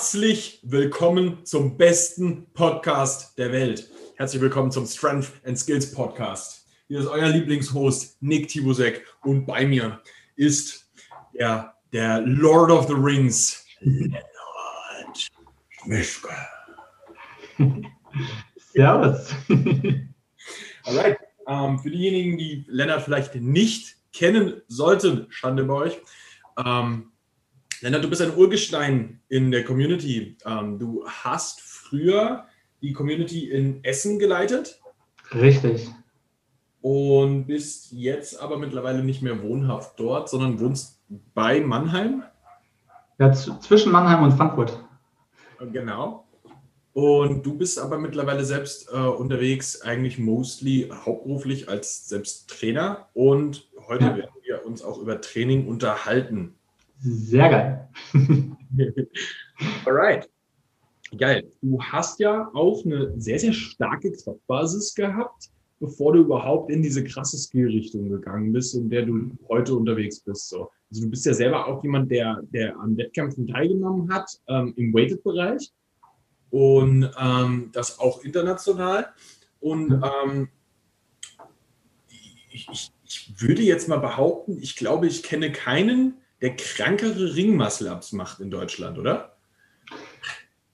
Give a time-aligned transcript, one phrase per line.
[0.00, 3.90] Herzlich willkommen zum besten Podcast der Welt.
[4.16, 6.66] Herzlich willkommen zum Strength and Skills Podcast.
[6.88, 10.00] Hier ist euer Lieblingshost Nick Tibusek und bei mir
[10.36, 10.90] ist
[11.38, 14.22] der, der Lord of the Rings, Leonard
[15.84, 16.30] Mischke.
[18.72, 19.34] Servus.
[20.84, 26.00] Alright, ähm, für diejenigen, die Lennart vielleicht nicht kennen sollten, Schande bei euch.
[26.56, 27.09] Ähm,
[27.80, 30.36] Lennart, du bist ein Urgestein in der Community.
[30.44, 32.44] Ähm, du hast früher
[32.82, 34.80] die Community in Essen geleitet.
[35.34, 35.88] Richtig.
[36.82, 41.00] Und bist jetzt aber mittlerweile nicht mehr wohnhaft dort, sondern wohnst
[41.34, 42.22] bei Mannheim.
[43.18, 44.82] Ja, zwischen Mannheim und Frankfurt.
[45.72, 46.26] Genau.
[46.92, 53.08] Und du bist aber mittlerweile selbst äh, unterwegs, eigentlich mostly hauptberuflich als selbst Trainer.
[53.14, 54.16] Und heute ja.
[54.16, 56.56] werden wir uns auch über Training unterhalten.
[57.02, 57.88] Sehr geil.
[59.86, 60.28] Alright.
[61.16, 61.50] Geil.
[61.60, 67.02] Du hast ja auch eine sehr, sehr starke Kraftbasis gehabt, bevor du überhaupt in diese
[67.02, 70.48] krasse Skill-Richtung gegangen bist, in der du heute unterwegs bist.
[70.50, 70.70] So.
[70.90, 74.92] Also du bist ja selber auch jemand, der, der an Wettkämpfen teilgenommen hat, ähm, im
[74.92, 75.72] Weighted-Bereich
[76.50, 79.06] und ähm, das auch international.
[79.60, 80.48] Und ähm,
[82.50, 88.12] ich, ich, ich würde jetzt mal behaupten, ich glaube, ich kenne keinen, der krankere Ring-Muscle-Ups
[88.12, 89.36] macht in Deutschland, oder?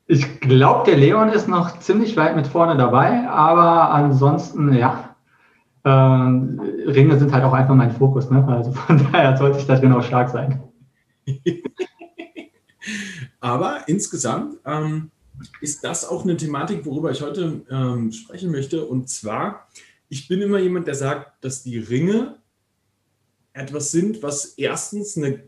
[0.06, 5.17] Ich glaube, der Leon ist noch ziemlich weit mit vorne dabei, aber ansonsten, ja,
[5.83, 8.31] äh, Ringe sind halt auch einfach mein Fokus.
[8.31, 8.47] Ne?
[8.47, 10.62] Also von daher sollte ich da drin auch stark sein.
[13.41, 15.11] aber insgesamt ähm,
[15.61, 18.84] ist das auch eine Thematik, worüber ich heute ähm, sprechen möchte.
[18.84, 19.69] Und zwar,
[20.09, 22.37] ich bin immer jemand, der sagt, dass die Ringe
[23.53, 25.42] etwas sind, was erstens eine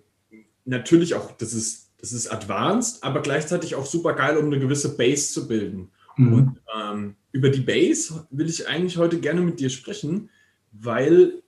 [0.69, 4.97] natürlich auch, das ist, das ist advanced, aber gleichzeitig auch super geil, um eine gewisse
[4.97, 5.91] Base zu bilden.
[6.17, 6.33] Mhm.
[6.33, 10.31] Und ähm, über die Base will ich eigentlich heute gerne mit dir sprechen,
[10.73, 11.43] weil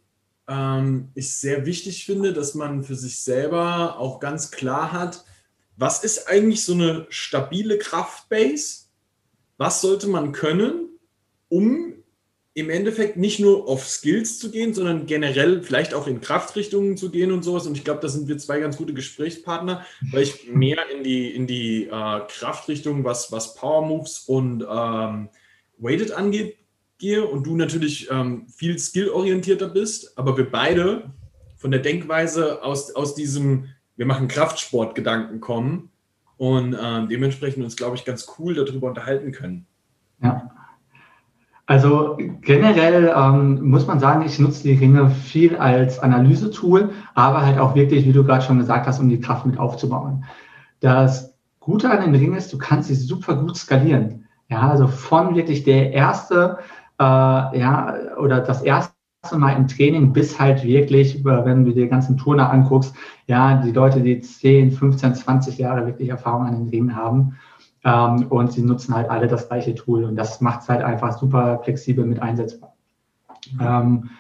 [0.49, 5.25] ähm, ich sehr wichtig finde, dass man für sich selber auch ganz klar hat,
[5.77, 8.87] was ist eigentlich so eine stabile Kraftbase?
[9.57, 10.89] Was sollte man können,
[11.49, 11.95] um
[12.61, 17.11] im Endeffekt nicht nur auf Skills zu gehen, sondern generell vielleicht auch in Kraftrichtungen zu
[17.11, 17.67] gehen und sowas.
[17.67, 21.35] Und ich glaube, da sind wir zwei ganz gute Gesprächspartner, weil ich mehr in die,
[21.35, 25.29] in die äh, Kraftrichtung, was, was Power Moves und ähm,
[25.79, 26.57] Weighted angeht,
[26.99, 31.11] gehe und du natürlich ähm, viel skillorientierter bist, aber wir beide
[31.57, 35.91] von der Denkweise aus, aus diesem, wir machen Kraftsport-Gedanken kommen
[36.37, 39.67] und äh, dementsprechend uns, glaube ich, ganz cool darüber unterhalten können.
[40.23, 40.51] Ja.
[41.71, 47.61] Also generell ähm, muss man sagen, ich nutze die Ringe viel als Analysetool, aber halt
[47.61, 50.25] auch wirklich, wie du gerade schon gesagt hast, um die Kraft mit aufzubauen.
[50.81, 54.27] Das Gute an den Ringen ist, du kannst sie super gut skalieren.
[54.49, 56.59] Ja, also von wirklich der erste,
[56.99, 58.93] äh, ja, oder das erste
[59.37, 62.97] Mal im Training bis halt wirklich, wenn du dir ganzen Turner anguckst,
[63.29, 67.37] ja, die Leute, die 10, 15, 20 Jahre wirklich Erfahrung an den Ringen haben
[67.85, 71.19] ähm, und sie nutzen halt alle das gleiche Tool und das macht es halt einfach
[71.19, 72.75] super flexibel mit einsetzbar.
[73.61, 74.11] Ähm,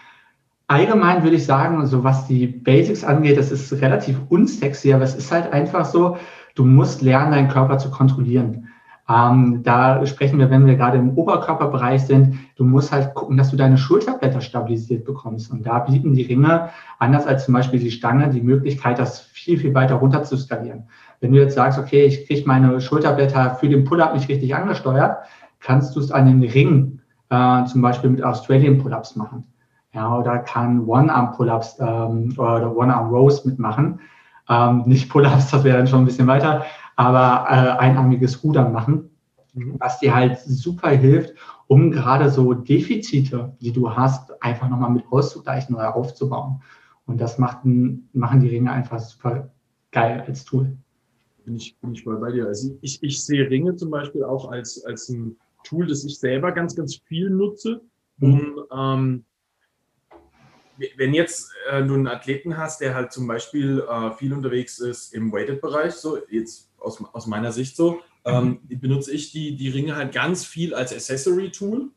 [0.66, 5.14] allgemein würde ich sagen, so was die Basics angeht, das ist relativ unsexy, aber es
[5.14, 6.16] ist halt einfach so,
[6.54, 8.68] du musst lernen, deinen Körper zu kontrollieren.
[9.10, 13.50] Ähm, da sprechen wir, wenn wir gerade im Oberkörperbereich sind, du musst halt gucken, dass
[13.50, 15.50] du deine Schulterblätter stabilisiert bekommst.
[15.50, 16.68] Und da bieten die Ringe,
[17.00, 20.84] anders als zum Beispiel die Stange, die Möglichkeit, das viel, viel weiter runter zu skalieren.
[21.20, 25.18] Wenn du jetzt sagst, okay, ich kriege meine Schulterblätter für den Pull-up nicht richtig angesteuert,
[25.60, 29.44] kannst du es an den Ring äh, zum Beispiel mit Australian Pull-ups machen.
[29.92, 34.00] Ja, oder kann One-Arm-Pull-ups ähm, oder One-Arm-Rows mitmachen.
[34.48, 36.64] Ähm, nicht Pull-ups, das wäre dann schon ein bisschen weiter,
[36.96, 39.10] aber äh, einarmiges Rudern machen,
[39.52, 39.74] mhm.
[39.78, 41.34] was dir halt super hilft,
[41.66, 46.62] um gerade so Defizite, die du hast, einfach nochmal mit auszugleichen oder aufzubauen.
[47.06, 49.50] Und das macht, machen die Ringe einfach super
[49.90, 50.76] geil als Tool
[51.44, 52.46] bin ich, bin ich voll bei dir.
[52.46, 56.52] Also ich, ich sehe Ringe zum Beispiel auch als, als ein Tool, das ich selber
[56.52, 57.80] ganz, ganz viel nutze,
[58.20, 58.62] um mhm.
[58.72, 59.24] ähm,
[60.96, 65.12] wenn jetzt äh, du einen Athleten hast, der halt zum Beispiel äh, viel unterwegs ist
[65.12, 68.80] im Weighted-Bereich, so jetzt aus, aus meiner Sicht so, ähm, mhm.
[68.80, 71.90] benutze ich die, die Ringe halt ganz viel als Accessory-Tool,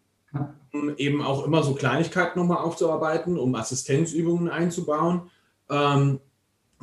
[0.73, 5.29] um eben auch immer so Kleinigkeiten nochmal aufzuarbeiten, um Assistenzübungen einzubauen.
[5.69, 6.19] Ähm,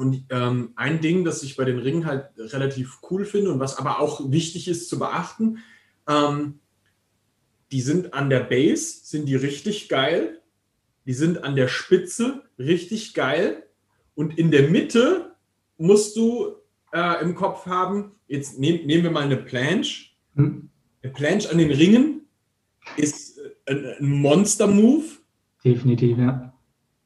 [0.01, 3.77] und ähm, ein Ding, das ich bei den Ringen halt relativ cool finde und was
[3.77, 5.59] aber auch wichtig ist zu beachten,
[6.09, 6.61] ähm,
[7.71, 10.41] die sind an der Base, sind die richtig geil,
[11.05, 13.63] die sind an der Spitze richtig geil
[14.15, 15.37] und in der Mitte
[15.77, 16.55] musst du
[16.95, 18.13] äh, im Kopf haben.
[18.27, 20.13] Jetzt nehm, nehmen wir mal eine Planche.
[20.35, 20.71] Hm.
[21.03, 22.23] Eine Planche an den Ringen
[22.97, 25.05] ist äh, ein, ein Monster-Move.
[25.63, 26.50] Definitiv, ja.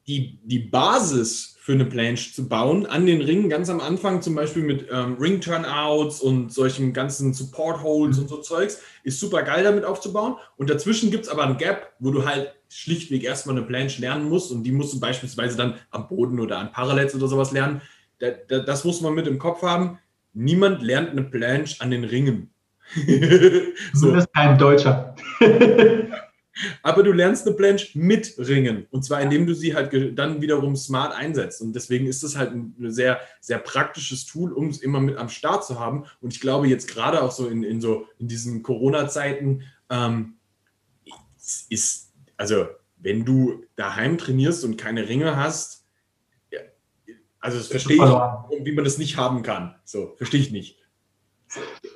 [0.07, 4.35] Die, die Basis für eine Planche zu bauen, an den Ringen, ganz am Anfang zum
[4.35, 8.23] Beispiel mit ähm, Ring-Turnouts und solchen ganzen Support-Holes mhm.
[8.23, 10.35] und so Zeugs, ist super geil damit aufzubauen.
[10.57, 14.29] Und dazwischen gibt es aber ein Gap, wo du halt schlichtweg erstmal eine Planche lernen
[14.29, 17.81] musst und die musst du beispielsweise dann am Boden oder an Parallels oder sowas lernen.
[18.19, 19.97] Da, da, das muss man mit im Kopf haben.
[20.33, 22.51] Niemand lernt eine Planche an den Ringen.
[23.93, 24.11] so.
[24.11, 25.15] Bist kein Deutscher.
[26.81, 28.87] Aber du lernst eine Planche mit Ringen.
[28.91, 31.61] Und zwar, indem du sie halt dann wiederum smart einsetzt.
[31.61, 35.29] Und deswegen ist das halt ein sehr, sehr praktisches Tool, um es immer mit am
[35.29, 36.05] Start zu haben.
[36.21, 40.35] Und ich glaube, jetzt gerade auch so in, in so in diesen Corona-Zeiten ähm,
[41.69, 42.67] ist, also
[42.97, 45.85] wenn du daheim trainierst und keine Ringe hast,
[47.45, 49.75] also das verstehe ich, wie man das nicht haben kann.
[49.83, 50.79] So, verstehe ich nicht.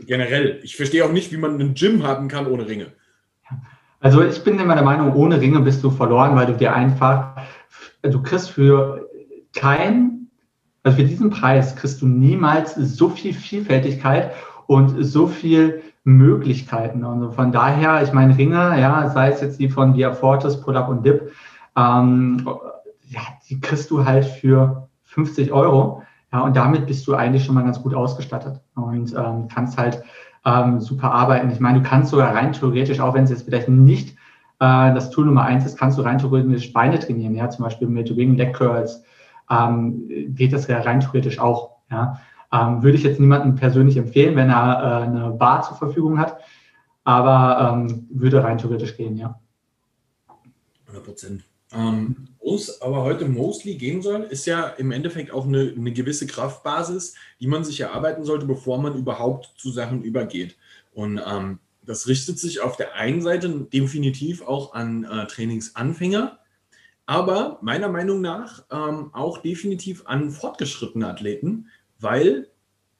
[0.01, 0.59] Generell.
[0.63, 2.93] Ich verstehe auch nicht, wie man einen Gym haben kann ohne Ringe.
[3.99, 7.35] Also ich bin immer der Meinung, ohne Ringe bist du verloren, weil du dir einfach,
[8.01, 9.09] du kriegst für
[9.53, 10.27] kein,
[10.83, 14.31] also für diesen Preis kriegst du niemals so viel Vielfältigkeit
[14.67, 17.03] und so viel Möglichkeiten.
[17.03, 20.61] Und also von daher, ich meine, Ringe, ja, sei es jetzt die von Via Fortis,
[20.61, 21.31] Pull-Up und Dip,
[21.75, 22.47] ähm,
[23.09, 26.03] ja, die kriegst du halt für 50 Euro.
[26.31, 30.03] Ja, und damit bist du eigentlich schon mal ganz gut ausgestattet und ähm, kannst halt
[30.45, 31.49] ähm, super arbeiten.
[31.51, 34.17] Ich meine, du kannst sogar rein theoretisch, auch wenn es jetzt vielleicht nicht
[34.59, 37.35] äh, das Tool Nummer eins ist, kannst du rein theoretisch Beine trainieren.
[37.35, 39.03] Ja, zum Beispiel mit Wing Leg Curls
[39.49, 41.77] ähm, geht das ja rein theoretisch auch.
[41.91, 42.19] Ja.
[42.51, 46.39] Ähm, würde ich jetzt niemandem persönlich empfehlen, wenn er äh, eine Bar zur Verfügung hat,
[47.03, 49.39] aber ähm, würde rein theoretisch gehen, ja.
[50.87, 51.43] 100 Prozent.
[51.71, 55.93] Ähm, wo es aber heute mostly gehen soll, ist ja im Endeffekt auch eine, eine,
[55.93, 60.57] gewisse Kraftbasis, die man sich erarbeiten sollte, bevor man überhaupt zu Sachen übergeht.
[60.93, 66.39] Und ähm, das richtet sich auf der einen Seite definitiv auch an äh, Trainingsanfänger,
[67.05, 71.67] aber meiner Meinung nach ähm, auch definitiv an fortgeschrittene Athleten,
[71.99, 72.47] weil,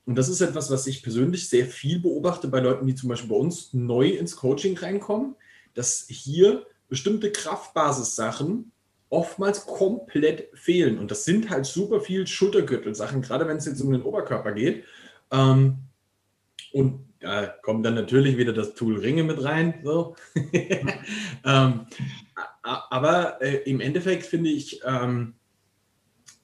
[0.05, 3.29] und das ist etwas, was ich persönlich sehr viel beobachte bei Leuten, die zum Beispiel
[3.29, 5.35] bei uns neu ins Coaching reinkommen,
[5.73, 8.71] dass hier bestimmte Kraftbasis-Sachen
[9.09, 10.99] oftmals komplett fehlen.
[10.99, 14.83] Und das sind halt super viel Schultergürtel-Sachen, gerade wenn es jetzt um den Oberkörper geht.
[15.31, 15.77] Ähm,
[16.71, 19.81] und da kommt dann natürlich wieder das Tool Ringe mit rein.
[19.83, 20.15] So.
[21.45, 21.87] ähm,
[22.63, 25.35] aber äh, im Endeffekt finde ich ähm,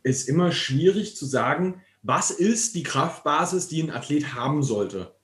[0.04, 5.16] es immer schwierig zu sagen, was ist die Kraftbasis, die ein Athlet haben sollte.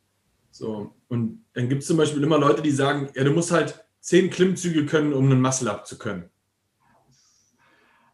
[0.52, 0.96] So.
[1.08, 4.30] Und dann gibt es zum Beispiel immer Leute, die sagen, ja, du musst halt zehn
[4.30, 6.26] Klimmzüge können, um einen Muscle-Up zu können?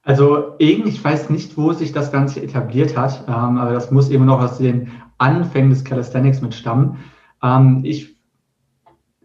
[0.03, 4.25] Also ich weiß nicht, wo sich das Ganze etabliert hat, ähm, aber das muss eben
[4.25, 6.97] noch aus den Anfängen des Calisthenics mitstammen.
[7.43, 8.15] Ähm, ich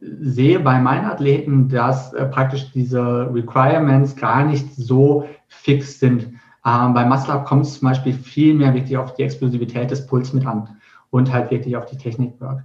[0.00, 6.32] sehe bei meinen Athleten, dass äh, praktisch diese Requirements gar nicht so fix sind.
[6.64, 10.06] Ähm, bei Muscle Up kommt es zum Beispiel viel mehr wirklich auf die Explosivität des
[10.06, 10.68] Puls mit an
[11.10, 12.64] und halt wirklich auf die Technikwork.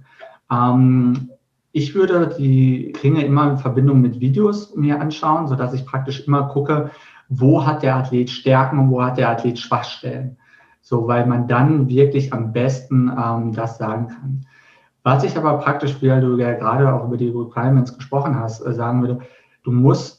[0.50, 1.30] Ähm,
[1.78, 6.48] ich würde die Ringe immer in Verbindung mit Videos mir anschauen, sodass ich praktisch immer
[6.48, 6.90] gucke,
[7.28, 10.36] wo hat der Athlet Stärken und wo hat der Athlet Schwachstellen.
[10.80, 14.46] So, weil man dann wirklich am besten ähm, das sagen kann.
[15.04, 18.72] Was ich aber praktisch, wie du ja gerade auch über die Requirements gesprochen hast, äh,
[18.72, 19.20] sagen würde,
[19.62, 20.17] du musst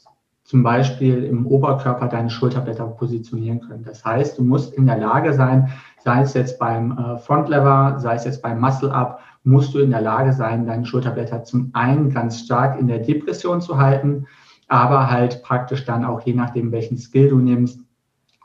[0.50, 3.84] zum Beispiel im Oberkörper deine Schulterblätter positionieren können.
[3.84, 5.68] Das heißt, du musst in der Lage sein,
[6.02, 9.90] sei es jetzt beim äh, Frontlever, sei es jetzt beim Muscle Up, musst du in
[9.90, 14.26] der Lage sein, deine Schulterblätter zum einen ganz stark in der Depression zu halten,
[14.66, 17.78] aber halt praktisch dann auch je nachdem, welchen Skill du nimmst.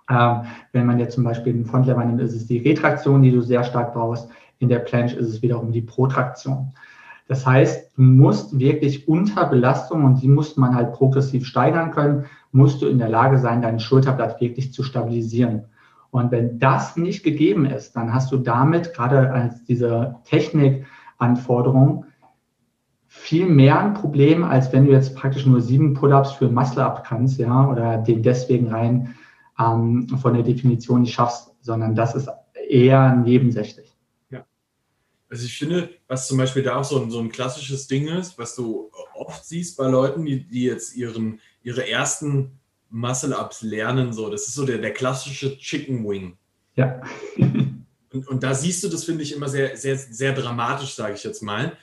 [0.08, 0.42] Ähm,
[0.74, 3.64] wenn man jetzt zum Beispiel den Frontlever nimmt, ist es die Retraktion, die du sehr
[3.64, 4.30] stark brauchst.
[4.60, 6.72] In der Planche ist es wiederum die Protraktion.
[7.28, 12.26] Das heißt, du musst wirklich unter Belastung und die muss man halt progressiv steigern können,
[12.52, 15.66] musst du in der Lage sein, dein Schulterblatt wirklich zu stabilisieren.
[16.12, 22.06] Und wenn das nicht gegeben ist, dann hast du damit gerade als diese Technikanforderung
[23.08, 27.40] viel mehr ein Problem, als wenn du jetzt praktisch nur sieben Pull-ups für Muscle-Up kannst,
[27.40, 29.16] ja, oder den deswegen rein
[29.60, 32.30] ähm, von der Definition nicht schaffst, sondern das ist
[32.70, 33.95] eher nebensächlich.
[35.36, 38.40] Also ich finde, was zum Beispiel da auch so ein, so ein klassisches Ding ist,
[38.40, 42.52] was du oft siehst bei Leuten, die, die jetzt ihren, ihre ersten
[42.90, 44.14] Muscle-Ups lernen.
[44.14, 44.30] So.
[44.30, 46.38] Das ist so der, der klassische Chicken Wing.
[46.76, 47.02] Ja.
[47.38, 51.26] und, und da siehst du das, finde ich, immer sehr, sehr, sehr dramatisch, sage ich
[51.26, 51.78] jetzt mal.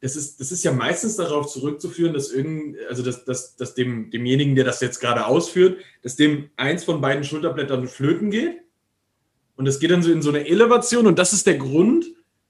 [0.00, 4.10] Das ist, das ist ja meistens darauf zurückzuführen, dass irgend, also dass, dass, dass dem,
[4.10, 8.62] demjenigen, der das jetzt gerade ausführt, dass dem eins von beiden Schulterblättern flöten geht
[9.56, 12.06] und es geht dann so in so eine Elevation und das ist der Grund,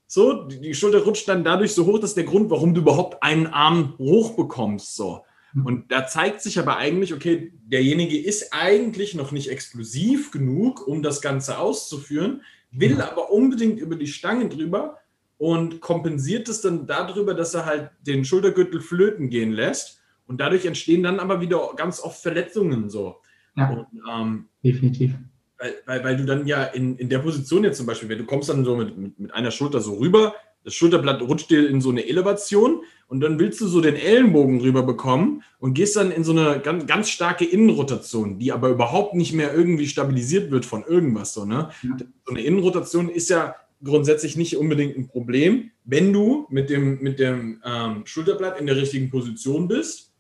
[0.07, 3.23] so, die Schulter rutscht dann dadurch so hoch, das ist der Grund, warum du überhaupt
[3.23, 5.23] einen Arm hoch bekommst, so.
[5.53, 5.67] Mhm.
[5.67, 11.03] Und da zeigt sich aber eigentlich, okay, derjenige ist eigentlich noch nicht explosiv genug, um
[11.03, 13.01] das Ganze auszuführen, will mhm.
[13.01, 14.99] aber unbedingt über die Stange drüber
[15.39, 20.01] und kompensiert es dann darüber, dass er halt den Schultergürtel flöten gehen lässt.
[20.27, 23.17] Und dadurch entstehen dann aber wieder ganz oft Verletzungen so.
[23.57, 25.15] Ja, und, ähm, definitiv.
[25.59, 28.27] Weil, weil, weil, du dann ja in, in der Position jetzt zum Beispiel, wenn du
[28.27, 30.35] kommst dann so mit, mit, mit einer Schulter so rüber,
[30.67, 34.61] das Schulterblatt rutscht dir in so eine Elevation und dann willst du so den Ellenbogen
[34.61, 39.15] rüber bekommen und gehst dann in so eine ganz, ganz starke Innenrotation, die aber überhaupt
[39.15, 41.33] nicht mehr irgendwie stabilisiert wird von irgendwas.
[41.35, 41.71] So, ne?
[41.83, 41.97] Ja.
[42.25, 47.21] so eine Innenrotation ist ja grundsätzlich nicht unbedingt ein Problem, wenn du mit dem, mit
[47.21, 50.15] dem ähm, Schulterblatt in der richtigen Position bist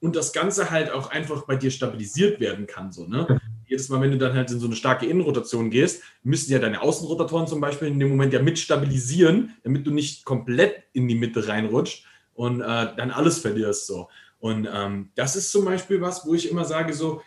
[0.00, 2.92] und das Ganze halt auch einfach bei dir stabilisiert werden kann.
[2.92, 3.40] So, ne?
[3.66, 6.80] Jedes Mal, wenn du dann halt in so eine starke Innenrotation gehst, müssen ja deine
[6.80, 11.14] Außenrotatoren zum Beispiel in dem Moment ja mit stabilisieren, damit du nicht komplett in die
[11.16, 13.86] Mitte reinrutscht und äh, dann alles verlierst.
[13.86, 14.08] So.
[14.38, 17.22] Und ähm, das ist zum Beispiel was, wo ich immer sage, so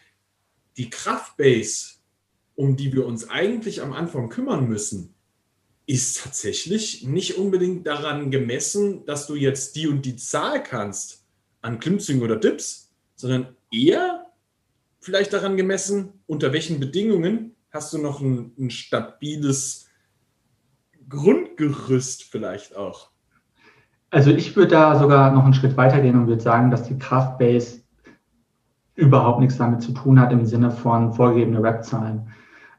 [0.78, 1.96] die Kraftbase,
[2.56, 5.14] um die wir uns eigentlich am Anfang kümmern müssen,
[5.86, 11.26] ist tatsächlich nicht unbedingt daran gemessen, dass du jetzt die und die Zahl kannst
[11.62, 14.29] an Klimmzügen oder Dips, sondern eher
[15.10, 19.88] vielleicht daran gemessen, unter welchen Bedingungen hast du noch ein, ein stabiles
[21.10, 23.10] Grundgerüst vielleicht auch.
[24.12, 26.98] Also ich würde da sogar noch einen Schritt weiter gehen und würde sagen, dass die
[26.98, 27.82] Kraftbase
[28.96, 32.32] überhaupt nichts damit zu tun hat im Sinne von vorgegebene Rap-Zahlen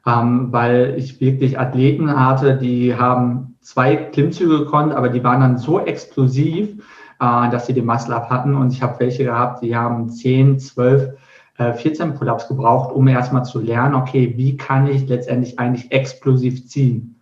[0.07, 5.59] ähm, weil ich wirklich Athleten hatte, die haben zwei Klimmzüge gekonnt, aber die waren dann
[5.59, 6.83] so explosiv,
[7.21, 8.55] äh, dass sie den Muscle-Up hatten.
[8.55, 11.19] Und ich habe welche gehabt, die haben 10, 12,
[11.61, 16.67] äh, 14 Pull-Ups gebraucht, um erstmal zu lernen, okay, wie kann ich letztendlich eigentlich explosiv
[16.67, 17.21] ziehen.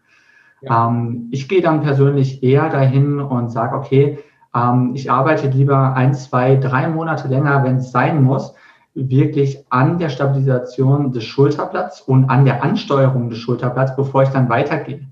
[0.61, 0.89] Ja.
[0.89, 4.19] Ähm, ich gehe dann persönlich eher dahin und sage, okay,
[4.55, 8.55] ähm, ich arbeite lieber ein, zwei, drei Monate länger, wenn es sein muss,
[8.95, 14.49] wirklich an der Stabilisation des Schulterblatts und an der Ansteuerung des Schulterblatts, bevor ich dann
[14.49, 15.07] weitergehe.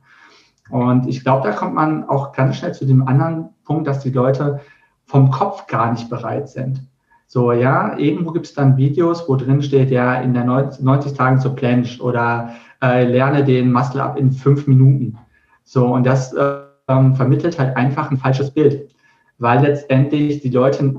[0.71, 4.11] Und ich glaube, da kommt man auch ganz schnell zu dem anderen Punkt, dass die
[4.11, 4.61] Leute
[5.04, 6.80] vom Kopf gar nicht bereit sind.
[7.26, 11.12] So, ja, irgendwo gibt es dann Videos, wo drin steht, ja, in der 90, 90
[11.14, 15.18] Tagen zur Planche oder äh, lerne den Muscle Up in fünf Minuten.
[15.64, 18.95] So, und das äh, vermittelt halt einfach ein falsches Bild,
[19.38, 20.95] weil letztendlich die Leute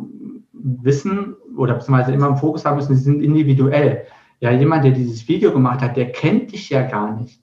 [0.52, 4.04] wissen oder beziehungsweise immer im Fokus haben müssen, sie sind individuell.
[4.40, 7.42] Ja, jemand, der dieses Video gemacht hat, der kennt dich ja gar nicht.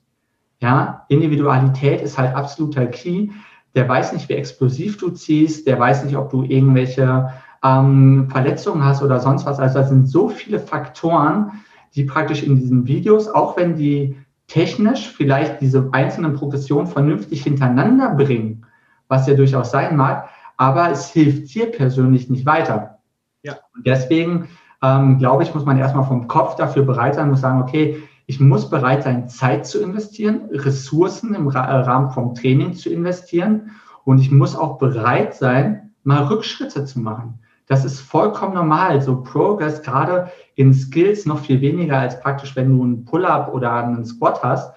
[0.61, 3.29] Ja, Individualität ist halt absoluter Key.
[3.73, 7.29] Der weiß nicht, wie explosiv du ziehst, der weiß nicht, ob du irgendwelche
[7.65, 9.59] ähm, Verletzungen hast oder sonst was.
[9.59, 11.63] Also da sind so viele Faktoren,
[11.95, 14.17] die praktisch in diesen Videos, auch wenn die
[14.47, 18.65] technisch vielleicht diese einzelnen Progressionen vernünftig hintereinander bringen,
[19.07, 22.99] was ja durchaus sein mag, aber es hilft dir persönlich nicht weiter.
[23.41, 23.57] Ja.
[23.75, 24.47] Und deswegen
[24.83, 28.39] ähm, glaube ich, muss man erstmal vom Kopf dafür bereit sein, muss sagen, okay, ich
[28.39, 33.71] muss bereit sein, Zeit zu investieren, Ressourcen im äh, Rahmen vom Training zu investieren
[34.03, 37.39] und ich muss auch bereit sein, mal Rückschritte zu machen.
[37.67, 39.01] Das ist vollkommen normal.
[39.01, 43.73] So Progress, gerade in Skills, noch viel weniger als praktisch, wenn du einen Pull-up oder
[43.73, 44.73] einen Squat hast,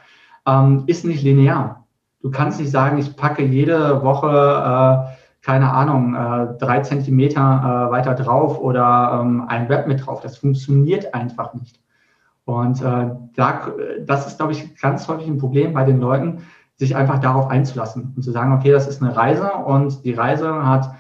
[0.46, 1.84] ähm, ist nicht linear.
[2.22, 7.90] Du kannst nicht sagen, ich packe jede Woche äh, keine Ahnung, äh, drei Zentimeter äh,
[7.90, 10.20] weiter drauf oder ähm, ein Web mit drauf.
[10.20, 11.80] Das funktioniert einfach nicht.
[12.44, 13.72] Und äh, da,
[14.04, 16.42] das ist, glaube ich, ganz häufig ein Problem bei den Leuten,
[16.76, 20.66] sich einfach darauf einzulassen und zu sagen, okay, das ist eine Reise und die Reise
[20.66, 20.90] hat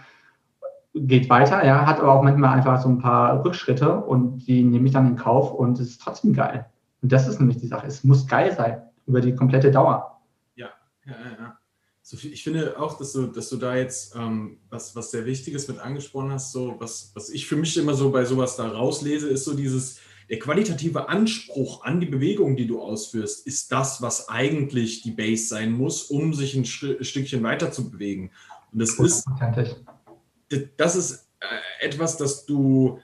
[0.94, 4.86] geht weiter, ja, hat aber auch manchmal einfach so ein paar Rückschritte und die nehme
[4.86, 6.66] ich dann in Kauf und es ist trotzdem geil.
[7.02, 7.86] Und das ist nämlich die Sache.
[7.86, 10.20] Es muss geil sein über die komplette Dauer.
[10.56, 10.68] Ja,
[11.06, 11.58] ja, ja
[12.08, 15.68] so ich finde auch, dass du, dass du da jetzt ähm, was, was sehr Wichtiges
[15.68, 19.28] mit angesprochen hast, so was, was ich für mich immer so bei sowas da rauslese,
[19.28, 24.30] ist so dieses, der qualitative Anspruch an die Bewegung, die du ausführst, ist das, was
[24.30, 28.30] eigentlich die Base sein muss, um sich ein Stückchen weiter zu bewegen.
[28.72, 29.26] Und das ist,
[30.76, 33.00] das ist äh, etwas, das du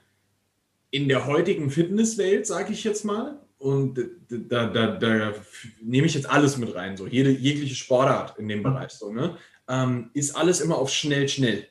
[0.91, 3.99] in der heutigen Fitnesswelt, sage ich jetzt mal, und
[4.29, 5.33] da, da, da,
[5.81, 9.37] nehme ich jetzt alles mit rein, so jede, jegliche Sportart in dem Bereich, so, ne?
[9.67, 11.67] Ähm, ist alles immer auf schnell, schnell.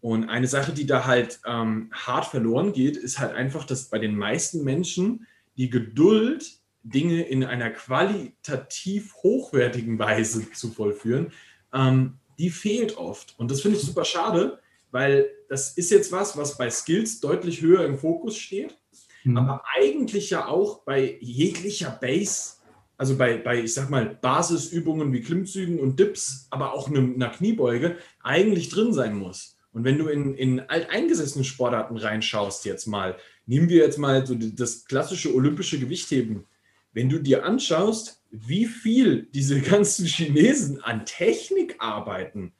[0.00, 3.98] Und eine Sache, die da halt ähm, hart verloren geht, ist halt einfach, dass bei
[3.98, 11.32] den meisten Menschen die Geduld, Dinge in einer qualitativ hochwertigen Weise zu vollführen,
[11.74, 13.34] ähm, die fehlt oft.
[13.38, 14.60] Und das finde ich super schade,
[14.90, 18.78] weil das ist jetzt was, was bei Skills deutlich höher im Fokus steht
[19.24, 19.36] Mhm.
[19.36, 22.54] Aber eigentlich ja auch bei jeglicher Base
[23.00, 27.30] also bei, bei, ich sag mal, Basisübungen wie Klimmzügen und Dips, aber auch einer eine
[27.30, 29.56] Kniebeuge, eigentlich drin sein muss.
[29.70, 33.16] Und wenn du in, in alteingesessene Sportarten reinschaust, jetzt mal,
[33.46, 36.46] nehmen wir jetzt mal so das klassische olympische Gewichtheben.
[36.92, 42.52] Wenn du dir anschaust, wie viel diese ganzen Chinesen an Technik arbeiten,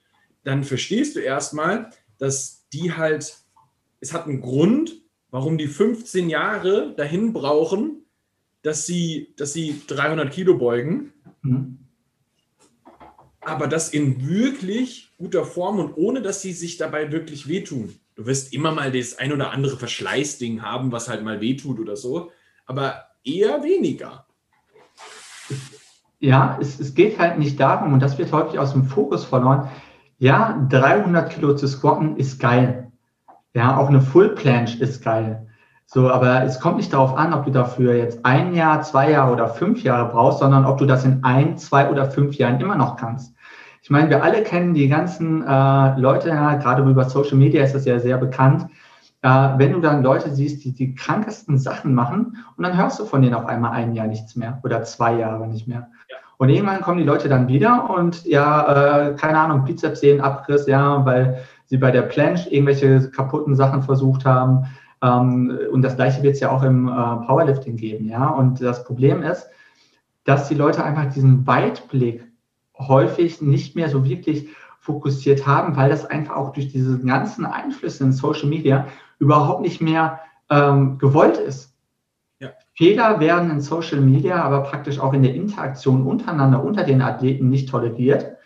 [0.44, 3.38] dann verstehst du erstmal, dass die halt,
[4.00, 8.04] es hat einen Grund, warum die 15 Jahre dahin brauchen,
[8.62, 11.12] dass sie, dass sie 300 Kilo beugen.
[11.42, 11.78] Mhm.
[13.40, 17.94] Aber das in wirklich guter Form und ohne, dass sie sich dabei wirklich wehtun.
[18.14, 21.96] Du wirst immer mal das ein oder andere Verschleißding haben, was halt mal wehtut oder
[21.96, 22.32] so,
[22.66, 24.26] aber eher weniger.
[26.18, 29.70] Ja, es, es geht halt nicht darum, und das wird häufig aus dem Fokus verloren.
[30.18, 32.90] Ja, 300 Kilo zu squatten ist geil.
[33.54, 35.46] Ja, auch eine Full Planche ist geil.
[35.86, 39.32] So, aber es kommt nicht darauf an, ob du dafür jetzt ein Jahr, zwei Jahre
[39.32, 42.76] oder fünf Jahre brauchst, sondern ob du das in ein, zwei oder fünf Jahren immer
[42.76, 43.34] noch kannst.
[43.80, 47.74] Ich meine, wir alle kennen die ganzen äh, Leute, ja, gerade über Social Media ist
[47.74, 48.66] das ja sehr bekannt.
[49.22, 53.06] Äh, wenn du dann Leute siehst, die die krankesten Sachen machen und dann hörst du
[53.06, 55.88] von denen auf einmal ein Jahr nichts mehr oder zwei Jahre nicht mehr.
[56.10, 56.16] Ja.
[56.38, 60.66] Und irgendwann kommen die Leute dann wieder und ja, äh, keine Ahnung, Bizeps sehen Abriss,
[60.66, 64.66] ja, weil sie bei der Planche irgendwelche kaputten Sachen versucht haben
[65.02, 66.92] ähm, und das Gleiche wird es ja auch im äh,
[67.26, 68.08] Powerlifting geben.
[68.08, 68.28] Ja?
[68.28, 69.48] Und das Problem ist,
[70.24, 72.24] dass die Leute einfach diesen Weitblick
[72.78, 74.48] häufig nicht mehr so wirklich
[74.80, 78.86] fokussiert haben, weil das einfach auch durch diese ganzen Einflüsse in Social Media
[79.18, 81.67] überhaupt nicht mehr ähm, gewollt ist.
[82.78, 87.50] Fehler werden in Social Media aber praktisch auch in der Interaktion untereinander, unter den Athleten
[87.50, 88.36] nicht toleriert.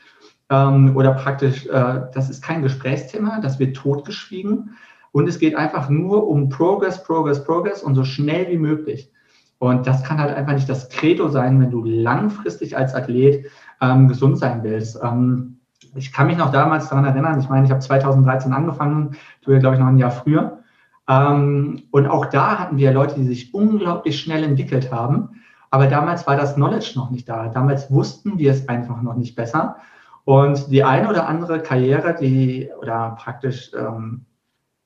[0.49, 4.71] Ähm, oder praktisch, äh, das ist kein Gesprächsthema, das wird totgeschwiegen.
[5.12, 9.12] Und es geht einfach nur um Progress, Progress, Progress und so schnell wie möglich.
[9.59, 13.51] Und das kann halt einfach nicht das Credo sein, wenn du langfristig als Athlet
[13.83, 14.99] ähm, gesund sein willst.
[15.02, 15.59] Ähm,
[15.95, 19.59] ich kann mich noch damals daran erinnern, ich meine, ich habe 2013 angefangen, du ja,
[19.59, 20.62] glaube ich, noch ein Jahr früher.
[21.08, 25.41] Ähm, und auch da hatten wir Leute, die sich unglaublich schnell entwickelt haben.
[25.71, 27.49] Aber damals war das Knowledge noch nicht da.
[27.49, 29.76] Damals wussten wir es einfach noch nicht besser.
[30.25, 34.26] Und die eine oder andere Karriere, die oder praktisch ähm,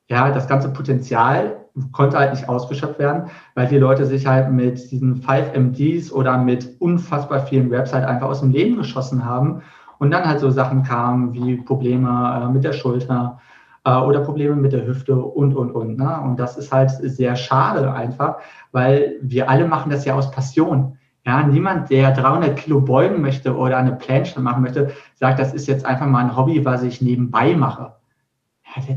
[0.09, 4.91] ja, das ganze Potenzial konnte halt nicht ausgeschöpft werden, weil die Leute sich halt mit
[4.91, 9.63] diesen 5MDs oder mit unfassbar vielen halt einfach aus dem Leben geschossen haben
[9.99, 13.41] und dann halt so Sachen kamen wie Probleme äh, mit der Schulter
[13.87, 15.97] äh, oder Probleme mit der Hüfte und, und, und.
[15.97, 16.21] Ne?
[16.21, 18.37] Und das ist halt sehr schade einfach,
[18.73, 20.99] weil wir alle machen das ja aus Passion.
[21.25, 25.67] Ja, niemand, der 300 Kilo beugen möchte oder eine Planche machen möchte, sagt, das ist
[25.67, 27.97] jetzt einfach mal ein Hobby, was ich nebenbei mache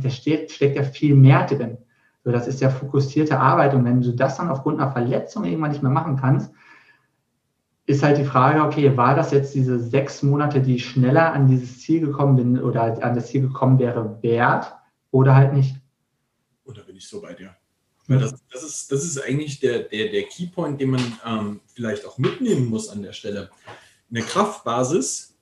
[0.01, 1.77] da steht, steckt ja viel mehr drin.
[2.23, 3.73] So, das ist ja fokussierte Arbeit.
[3.73, 6.53] Und wenn du das dann aufgrund einer Verletzung irgendwann nicht mehr machen kannst,
[7.85, 11.47] ist halt die Frage, okay, war das jetzt diese sechs Monate, die ich schneller an
[11.47, 14.75] dieses Ziel gekommen bin oder an das Ziel gekommen wäre, wert
[15.11, 15.75] oder halt nicht?
[16.65, 17.55] Oder bin ich so bei dir?
[18.07, 22.05] Weil das, das, ist, das ist eigentlich der, der, der Keypoint, den man ähm, vielleicht
[22.05, 23.51] auch mitnehmen muss an der Stelle.
[24.09, 25.37] Eine Kraftbasis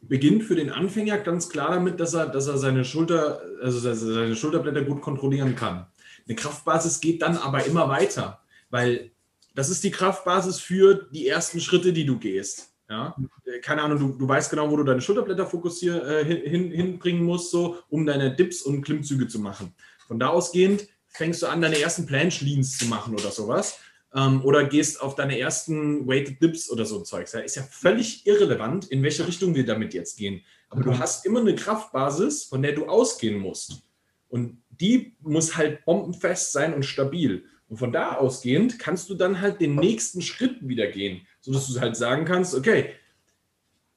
[0.00, 4.34] beginnt für den Anfänger ganz klar damit, dass er, dass er seine Schulter, also seine
[4.34, 5.86] Schulterblätter gut kontrollieren kann.
[6.26, 9.12] Eine Kraftbasis geht dann aber immer weiter, weil
[9.54, 12.73] das ist die Kraftbasis für die ersten Schritte, die du gehst.
[12.88, 13.16] Ja?
[13.62, 17.50] Keine Ahnung, du, du weißt genau, wo du deine Schulterblätter fokussier, äh, hin, hinbringen musst,
[17.50, 19.74] so, um deine Dips und Klimmzüge zu machen.
[20.06, 23.78] Von da ausgehend fängst du an, deine ersten Planche Leans zu machen oder sowas
[24.14, 27.32] ähm, oder gehst auf deine ersten Weighted Dips oder so ein Zeugs.
[27.32, 30.42] Ja, ist ja völlig irrelevant, in welche Richtung wir damit jetzt gehen.
[30.68, 30.84] Aber mhm.
[30.84, 33.82] du hast immer eine Kraftbasis, von der du ausgehen musst.
[34.28, 37.44] Und die muss halt bombenfest sein und stabil.
[37.68, 41.78] Und von da ausgehend kannst du dann halt den nächsten Schritt wieder gehen, sodass du
[41.80, 42.94] halt sagen kannst, okay,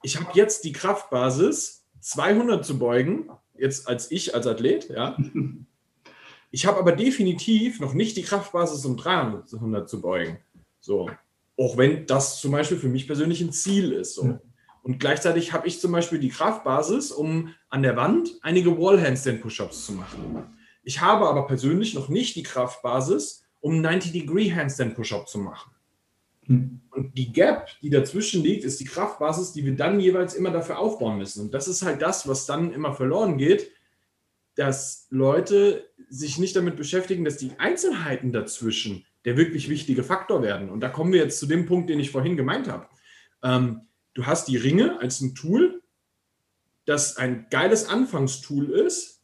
[0.02, 5.16] ich habe jetzt die Kraftbasis, 200 zu beugen, jetzt als ich, als Athlet, ja,
[6.50, 10.38] Ich habe aber definitiv noch nicht die Kraftbasis, um 300 zu beugen.
[10.80, 11.10] So.
[11.58, 14.14] Auch wenn das zum Beispiel für mich persönlich ein Ziel ist.
[14.14, 14.38] So.
[14.82, 19.92] Und gleichzeitig habe ich zum Beispiel die Kraftbasis, um an der Wand einige Wall-Handstand-Push-Ups zu
[19.92, 20.56] machen.
[20.82, 25.72] Ich habe aber persönlich noch nicht die Kraftbasis, um 90-Degree-Handstand-Push-Up zu machen.
[26.48, 26.80] Hm.
[26.90, 30.78] Und die Gap, die dazwischen liegt, ist die Kraftbasis, die wir dann jeweils immer dafür
[30.78, 31.42] aufbauen müssen.
[31.42, 33.70] Und das ist halt das, was dann immer verloren geht,
[34.56, 40.70] dass Leute sich nicht damit beschäftigen, dass die Einzelheiten dazwischen der wirklich wichtige Faktor werden.
[40.70, 42.88] Und da kommen wir jetzt zu dem Punkt, den ich vorhin gemeint habe.
[43.42, 43.82] Ähm,
[44.14, 45.82] du hast die Ringe als ein Tool,
[46.86, 49.17] das ein geiles Anfangstool ist.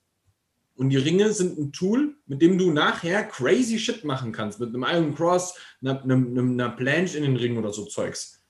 [0.77, 4.59] Und die Ringe sind ein Tool, mit dem du nachher crazy Shit machen kannst.
[4.59, 8.45] Mit einem Iron Cross, einer, einer, einer Planche in den Ring oder so Zeugs.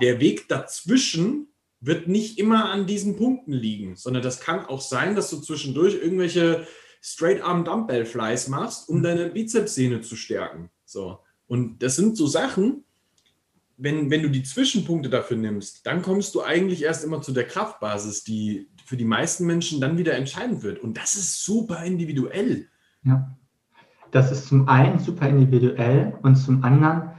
[0.00, 1.48] der Weg dazwischen
[1.80, 5.94] wird nicht immer an diesen Punkten liegen, sondern das kann auch sein, dass du zwischendurch
[5.94, 6.66] irgendwelche
[7.02, 9.02] Straight Arm Dumbbell Flies machst, um mhm.
[9.02, 10.70] deine Bizepssehne zu stärken.
[10.84, 11.20] So.
[11.46, 12.84] Und das sind so Sachen,
[13.78, 17.46] wenn, wenn du die Zwischenpunkte dafür nimmst, dann kommst du eigentlich erst immer zu der
[17.46, 20.80] Kraftbasis, die für die meisten Menschen dann wieder entscheidend wird.
[20.80, 22.66] Und das ist super individuell.
[23.04, 23.36] Ja.
[24.10, 27.12] Das ist zum einen super individuell und zum anderen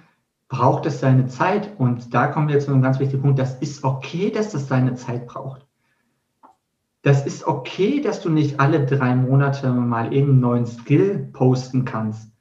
[0.49, 1.79] braucht es seine Zeit.
[1.79, 3.39] Und da kommen wir zu einem ganz wichtigen Punkt.
[3.39, 5.65] Das ist okay, dass das seine Zeit braucht.
[7.03, 12.33] Das ist okay, dass du nicht alle drei Monate mal irgendeinen neuen Skill posten kannst.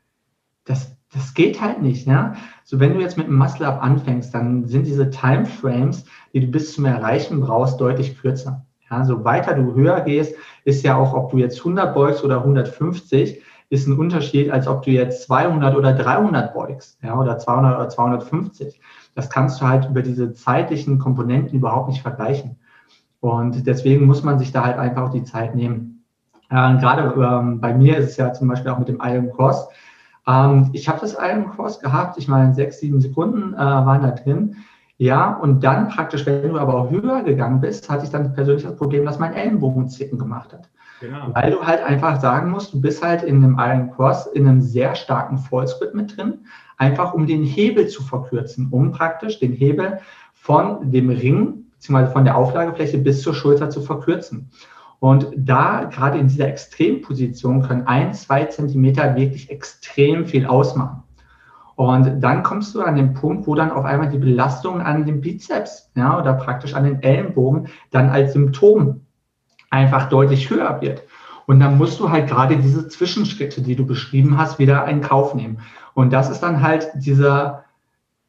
[0.64, 2.08] Das, das geht halt nicht.
[2.08, 2.34] Ja?
[2.64, 6.74] So, wenn du jetzt mit einem Muscle-Up anfängst, dann sind diese Timeframes, die du bis
[6.74, 8.66] zum Erreichen brauchst, deutlich kürzer.
[8.90, 12.38] Ja, so weiter du höher gehst, ist ja auch, ob du jetzt 100 beugst oder
[12.38, 17.76] 150, ist ein Unterschied, als ob du jetzt 200 oder 300 beugst, ja, oder 200
[17.76, 18.80] oder 250.
[19.14, 22.56] Das kannst du halt über diese zeitlichen Komponenten überhaupt nicht vergleichen.
[23.20, 26.04] Und deswegen muss man sich da halt einfach auch die Zeit nehmen.
[26.50, 29.68] Äh, gerade ähm, bei mir ist es ja zum Beispiel auch mit dem Iron Cross.
[30.26, 34.10] Ähm, ich habe das Iron Cross gehabt, ich meine, sechs, sieben Sekunden äh, waren da
[34.10, 34.56] drin.
[35.00, 38.64] Ja, und dann praktisch, wenn du aber auch höher gegangen bist, hatte ich dann persönlich
[38.64, 40.68] das Problem, dass mein Ellenbogen zicken gemacht hat.
[41.00, 41.30] Genau.
[41.32, 44.60] Weil du halt einfach sagen musst, du bist halt in einem Iron Cross in einem
[44.60, 46.40] sehr starken Fallscript mit drin,
[46.76, 50.00] einfach um den Hebel zu verkürzen, um praktisch den Hebel
[50.34, 54.50] von dem Ring beziehungsweise von der Auflagefläche bis zur Schulter zu verkürzen.
[54.98, 61.04] Und da, gerade in dieser Extremposition, können ein, zwei Zentimeter wirklich extrem viel ausmachen.
[61.80, 65.22] Und dann kommst du an den Punkt, wo dann auf einmal die Belastung an den
[65.22, 69.06] Bizeps ja, oder praktisch an den Ellenbogen dann als Symptom
[69.70, 71.04] einfach deutlich höher wird.
[71.46, 75.34] Und dann musst du halt gerade diese Zwischenschritte, die du beschrieben hast, wieder in Kauf
[75.34, 75.60] nehmen.
[75.94, 77.64] Und das ist dann halt dieser,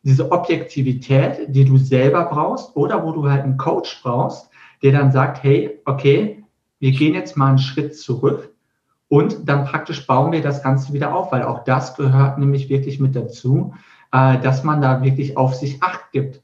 [0.03, 4.49] diese Objektivität, die du selber brauchst oder wo du halt einen Coach brauchst,
[4.81, 6.41] der dann sagt, hey, okay,
[6.79, 8.50] wir gehen jetzt mal einen Schritt zurück
[9.12, 13.02] und dann praktisch bauen wir das Ganze wieder auf, weil auch das gehört nämlich wirklich
[13.02, 13.74] mit dazu,
[14.13, 16.41] äh, dass man da wirklich auf sich Acht gibt.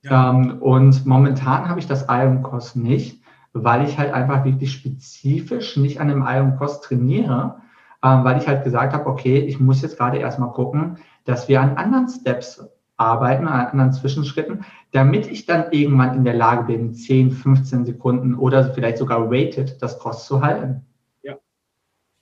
[0.00, 0.30] Ja.
[0.30, 5.76] Ähm, und momentan habe ich das Iron Cross nicht, weil ich halt einfach wirklich spezifisch
[5.76, 7.56] nicht an dem Iron Cross trainiere,
[8.00, 11.60] äh, weil ich halt gesagt habe, okay, ich muss jetzt gerade erstmal gucken, dass wir
[11.60, 16.94] an anderen Steps arbeiten, an anderen Zwischenschritten, damit ich dann irgendwann in der Lage bin,
[16.94, 20.86] 10, 15 Sekunden oder vielleicht sogar weighted das Cross zu halten.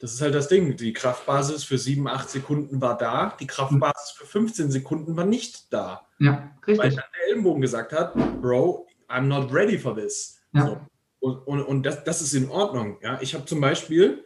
[0.00, 0.76] Das ist halt das Ding.
[0.76, 5.72] Die Kraftbasis für 7, 8 Sekunden war da, die Kraftbasis für 15 Sekunden war nicht
[5.72, 6.06] da.
[6.20, 6.78] Ja, richtig.
[6.78, 10.40] Weil dann der Ellenbogen gesagt hat, Bro, I'm not ready for this.
[10.52, 10.66] Ja.
[10.66, 10.80] So.
[11.20, 12.98] Und, und, und das, das ist in Ordnung.
[13.02, 13.18] Ja?
[13.20, 14.24] Ich habe zum Beispiel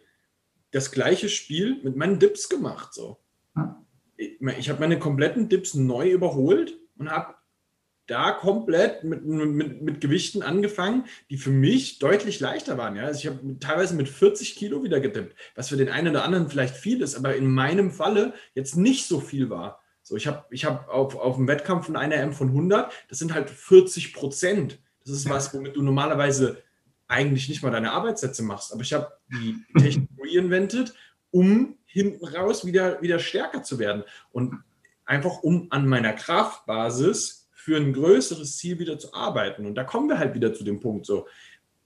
[0.73, 2.93] das gleiche Spiel mit meinen Dips gemacht.
[2.93, 3.19] So.
[3.57, 3.83] Ja.
[4.17, 7.35] Ich, ich habe meine kompletten Dips neu überholt und habe
[8.13, 12.95] da komplett mit, mit, mit Gewichten angefangen, die für mich deutlich leichter waren.
[12.95, 13.05] Ja?
[13.05, 16.51] Also ich habe teilweise mit 40 Kilo wieder gedippt, was für den einen oder anderen
[16.51, 19.81] vielleicht viel ist, aber in meinem Falle jetzt nicht so viel war.
[20.03, 23.19] So, ich habe ich hab auf, auf dem Wettkampf von einer M von 100, das
[23.19, 24.79] sind halt 40 Prozent.
[25.05, 26.63] Das ist was, womit du normalerweise
[27.09, 28.73] eigentlich nicht mal deine Arbeitssätze machst.
[28.73, 30.93] Aber ich habe die Technik reinvented,
[31.31, 34.05] um hinten raus wieder, wieder stärker zu werden.
[34.33, 34.63] Und
[35.05, 39.67] einfach um an meiner Kraftbasis für ein größeres Ziel wieder zu arbeiten.
[39.67, 41.29] Und da kommen wir halt wieder zu dem Punkt so.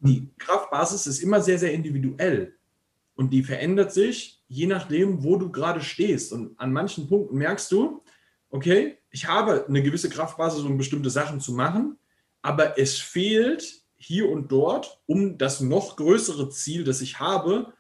[0.01, 2.55] Die Kraftbasis ist immer sehr, sehr individuell.
[3.15, 6.33] Und die verändert sich je nachdem, wo du gerade stehst.
[6.33, 8.03] Und an manchen Punkten merkst du,
[8.49, 11.99] okay, ich habe eine gewisse Kraftbasis, um bestimmte Sachen zu machen,
[12.41, 17.75] aber es fehlt hier und dort, um das noch größere Ziel, das ich habe,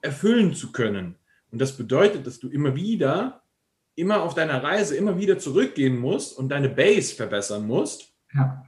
[0.00, 1.14] erfüllen zu können.
[1.52, 3.39] Und das bedeutet, dass du immer wieder
[3.94, 8.64] immer auf deiner Reise immer wieder zurückgehen musst und deine Base verbessern musst, ja.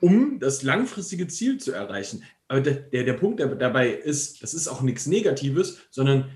[0.00, 2.22] um das langfristige Ziel zu erreichen.
[2.46, 6.30] Aber der, der, der Punkt der dabei ist, das ist auch nichts Negatives, sondern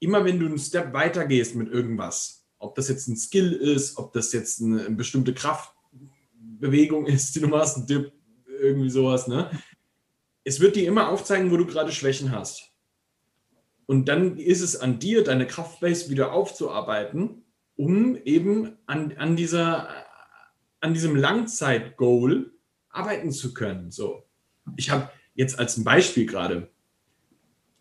[0.00, 3.96] immer wenn du einen Step weiter gehst mit irgendwas, ob das jetzt ein Skill ist,
[3.98, 8.12] ob das jetzt eine, eine bestimmte Kraftbewegung ist, die du machst, ein Dip,
[8.60, 9.50] irgendwie sowas, ne?
[10.46, 12.73] Es wird dir immer aufzeigen, wo du gerade Schwächen hast.
[13.86, 17.44] Und dann ist es an dir, deine Kraftbase wieder aufzuarbeiten,
[17.76, 19.88] um eben an, an, dieser,
[20.80, 22.52] an diesem Langzeit-Goal
[22.88, 23.90] arbeiten zu können.
[23.90, 24.24] So.
[24.76, 26.70] Ich habe jetzt als ein Beispiel gerade,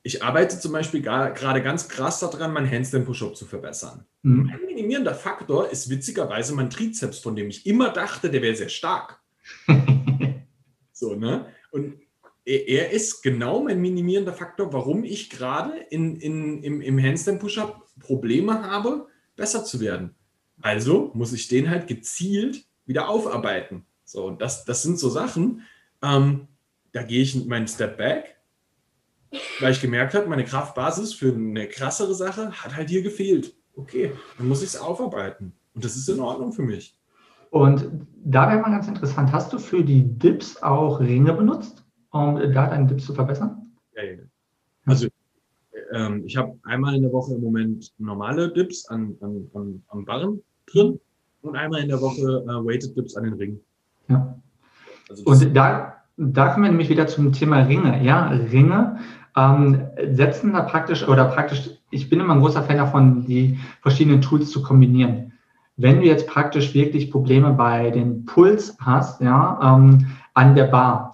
[0.05, 4.05] ich arbeite zum Beispiel gerade ganz krass daran, mein Handstand-Push-Up zu verbessern.
[4.23, 4.51] Mhm.
[4.53, 8.69] Ein minimierender Faktor ist witzigerweise mein Trizeps, von dem ich immer dachte, der wäre sehr
[8.69, 9.21] stark.
[10.91, 11.45] so, ne?
[11.71, 12.02] Und
[12.45, 18.63] er ist genau mein minimierender Faktor, warum ich gerade in, in, im, im Handstand-Push-Up Probleme
[18.63, 20.15] habe, besser zu werden.
[20.61, 23.85] Also muss ich den halt gezielt wieder aufarbeiten.
[24.03, 25.61] So, das, das sind so Sachen,
[26.01, 26.47] ähm,
[26.91, 28.35] da gehe ich meinen Step Back,
[29.59, 33.55] weil ich gemerkt habe, meine Kraftbasis für eine krassere Sache hat halt hier gefehlt.
[33.75, 35.53] Okay, dann muss ich es aufarbeiten.
[35.73, 36.95] Und das ist in Ordnung für mich.
[37.49, 37.89] Und
[38.23, 41.82] da wäre mal ganz interessant, hast du für die Dips auch Ringe benutzt,
[42.13, 43.71] um da deinen Dips zu verbessern?
[43.95, 44.17] Ja, ja.
[44.85, 45.07] Also
[45.93, 50.05] ähm, ich habe einmal in der Woche im Moment normale Dips an, an, an, am
[50.05, 50.99] Barren drin
[51.41, 53.59] und einmal in der Woche äh, Weighted Dips an den Ringen.
[54.07, 54.37] Ja.
[55.09, 58.03] Also und da, da kommen wir nämlich wieder zum Thema Ringe.
[58.03, 58.99] Ja, Ringe
[59.35, 64.21] ähm, setzen da praktisch oder praktisch, ich bin immer ein großer Fan davon, die verschiedenen
[64.21, 65.33] Tools zu kombinieren.
[65.75, 71.12] Wenn du jetzt praktisch wirklich Probleme bei den Puls hast, ja, ähm, an der Bar,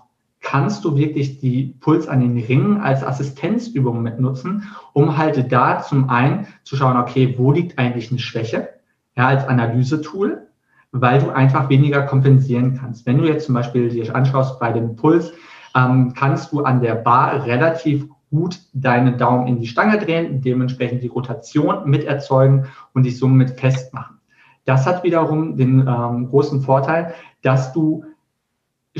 [0.50, 6.10] kannst du wirklich die Puls an den Ringen als Assistenzübung mitnutzen, um halt da zum
[6.10, 8.70] einen zu schauen, okay, wo liegt eigentlich eine Schwäche,
[9.16, 10.48] ja, als Analysetool,
[10.92, 13.06] weil du einfach weniger kompensieren kannst.
[13.06, 15.34] Wenn du jetzt zum Beispiel dir anschaust bei dem Puls,
[15.76, 21.04] ähm, kannst du an der Bar relativ gut deine Daumen in die Stange drehen, dementsprechend
[21.04, 24.18] die Rotation mit erzeugen und dich somit festmachen.
[24.66, 28.04] Das hat wiederum den ähm, großen Vorteil, dass du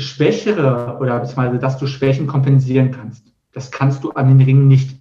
[0.00, 3.24] schwächere oder beziehungsweise dass du Schwächen kompensieren kannst.
[3.52, 5.00] Das kannst du an den Ringen nicht.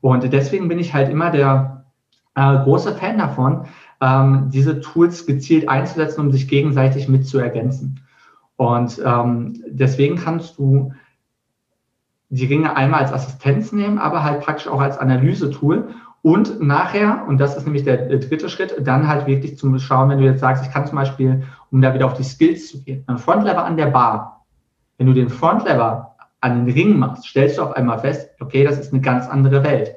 [0.00, 1.84] Und deswegen bin ich halt immer der
[2.34, 3.66] äh, große Fan davon,
[4.00, 8.00] ähm, diese Tools gezielt einzusetzen, um sich gegenseitig mit zu ergänzen.
[8.56, 10.92] Und ähm, deswegen kannst du
[12.28, 17.38] die Ringe einmal als Assistenz nehmen, aber halt praktisch auch als Analysetool und nachher, und
[17.38, 20.40] das ist nämlich der, der dritte Schritt, dann halt wirklich zum Schauen, wenn du jetzt
[20.40, 23.64] sagst, ich kann zum Beispiel, um da wieder auf die Skills zu gehen, ein Frontlever
[23.64, 24.44] an der Bar.
[24.98, 28.78] Wenn du den Frontlever an den Ring machst, stellst du auf einmal fest, okay, das
[28.78, 29.96] ist eine ganz andere Welt.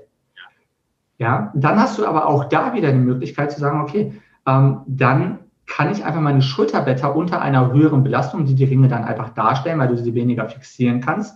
[1.17, 4.13] Ja, dann hast du aber auch da wieder die Möglichkeit zu sagen, okay,
[4.47, 9.03] ähm, dann kann ich einfach meine Schulterblätter unter einer höheren Belastung, die die Ringe dann
[9.03, 11.35] einfach darstellen, weil du sie weniger fixieren kannst,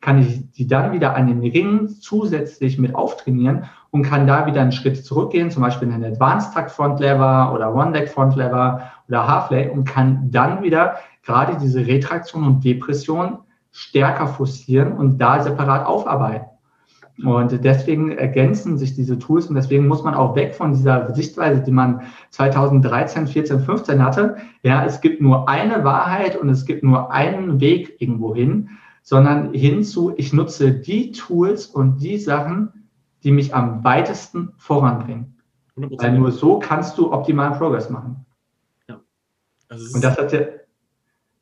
[0.00, 4.60] kann ich die dann wieder an den Ringen zusätzlich mit auftrainieren und kann da wieder
[4.60, 8.36] einen Schritt zurückgehen, zum Beispiel in einen Advanced Tuck Front Lever oder One Leg Front
[8.36, 13.38] Lever oder Half Leg und kann dann wieder gerade diese Retraktion und Depression
[13.72, 16.46] stärker forcieren und da separat aufarbeiten.
[17.24, 21.60] Und deswegen ergänzen sich diese Tools und deswegen muss man auch weg von dieser Sichtweise,
[21.60, 24.36] die man 2013, 14, 15 hatte.
[24.62, 28.70] Ja, es gibt nur eine Wahrheit und es gibt nur einen Weg irgendwo hin,
[29.02, 32.88] sondern hinzu, ich nutze die Tools und die Sachen,
[33.22, 35.36] die mich am weitesten voranbringen.
[35.76, 36.02] 100%.
[36.02, 38.24] Weil nur so kannst du optimalen Progress machen.
[39.70, 40.40] Also und das hat ja,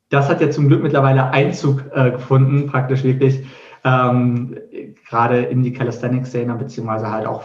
[0.09, 3.43] das hat ja zum Glück mittlerweile Einzug äh, gefunden, praktisch wirklich
[3.83, 4.57] ähm,
[5.09, 7.43] gerade in die Calisthenics-Szene, beziehungsweise halt auch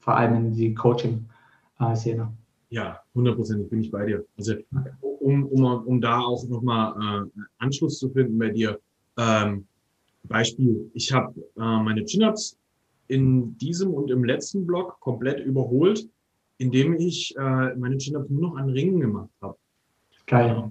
[0.00, 2.32] vor allem in die Coaching-Szene.
[2.70, 4.24] Ja, hundertprozentig bin ich bei dir.
[4.36, 4.54] Also
[5.20, 8.78] um, um, um da auch nochmal äh, Anschluss zu finden bei dir.
[9.16, 9.66] Ähm,
[10.24, 12.58] Beispiel, ich habe äh, meine Chin-Ups
[13.08, 16.08] in diesem und im letzten Block komplett überholt,
[16.58, 19.56] indem ich äh, meine Chin-Ups nur noch an Ringen gemacht habe.
[20.26, 20.70] Geil.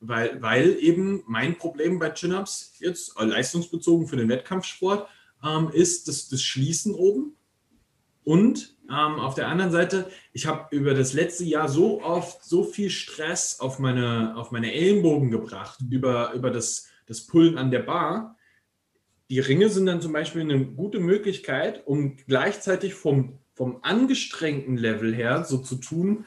[0.00, 5.08] Weil, weil eben mein Problem bei Chin-Ups jetzt leistungsbezogen für den Wettkampfsport
[5.42, 7.36] ähm, ist das, das Schließen oben.
[8.24, 12.64] Und ähm, auf der anderen Seite, ich habe über das letzte Jahr so oft so
[12.64, 17.80] viel Stress auf meine, auf meine Ellenbogen gebracht, über, über das, das Pullen an der
[17.80, 18.36] Bar.
[19.30, 25.14] Die Ringe sind dann zum Beispiel eine gute Möglichkeit, um gleichzeitig vom, vom angestrengten Level
[25.14, 26.26] her so zu tun,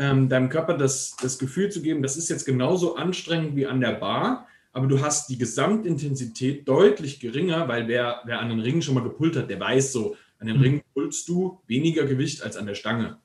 [0.00, 3.80] ähm, deinem Körper das, das Gefühl zu geben, das ist jetzt genauso anstrengend wie an
[3.80, 8.80] der Bar, aber du hast die Gesamtintensität deutlich geringer, weil wer, wer an den Ringen
[8.80, 10.62] schon mal gepult hat, der weiß so, an den mhm.
[10.62, 13.18] Ringen pulst du weniger Gewicht als an der Stange.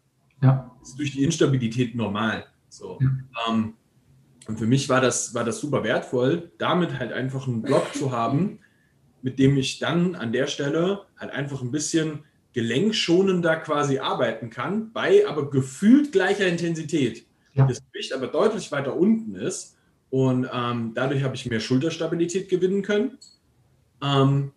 [0.44, 0.76] Ja.
[0.82, 2.46] Das ist durch die Instabilität normal.
[2.68, 3.00] So.
[3.00, 3.10] Ja.
[3.48, 3.76] Ähm,
[4.48, 8.12] und für mich war das, war das super wertvoll, damit halt einfach einen Block zu
[8.12, 8.60] haben,
[9.22, 14.94] mit dem ich dann an der Stelle halt einfach ein bisschen gelenkschonender quasi arbeiten kann,
[14.94, 17.28] bei aber gefühlt gleicher Intensität.
[17.54, 17.68] Ja.
[17.68, 19.76] Das Gewicht aber deutlich weiter unten ist
[20.10, 23.18] und ähm, dadurch habe ich mehr Schulterstabilität gewinnen können.
[24.02, 24.54] Ähm,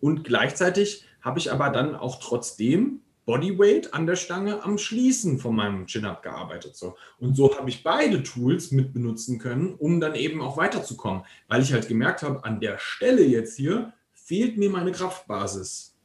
[0.00, 5.56] und gleichzeitig habe ich aber dann auch trotzdem Bodyweight an der Stange am Schließen von
[5.56, 6.76] meinem Chin-Up gearbeitet.
[6.76, 6.94] So.
[7.18, 11.62] Und so habe ich beide Tools mit benutzen können, um dann eben auch weiterzukommen, weil
[11.62, 15.97] ich halt gemerkt habe, an der Stelle jetzt hier fehlt mir meine Kraftbasis.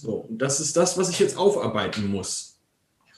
[0.00, 2.58] So, und das ist das, was ich jetzt aufarbeiten muss.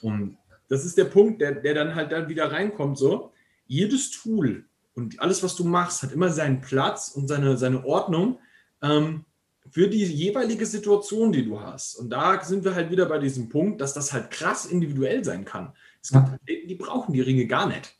[0.01, 2.97] Und das ist der Punkt, der, der dann halt dann wieder reinkommt.
[2.97, 3.31] So,
[3.67, 4.65] jedes Tool
[4.95, 8.39] und alles, was du machst, hat immer seinen Platz und seine, seine Ordnung
[8.81, 9.23] ähm,
[9.69, 11.95] für die jeweilige Situation, die du hast.
[11.95, 15.45] Und da sind wir halt wieder bei diesem Punkt, dass das halt krass individuell sein
[15.45, 15.73] kann.
[16.01, 17.95] Es gibt Athleten, die brauchen die Ringe gar nicht.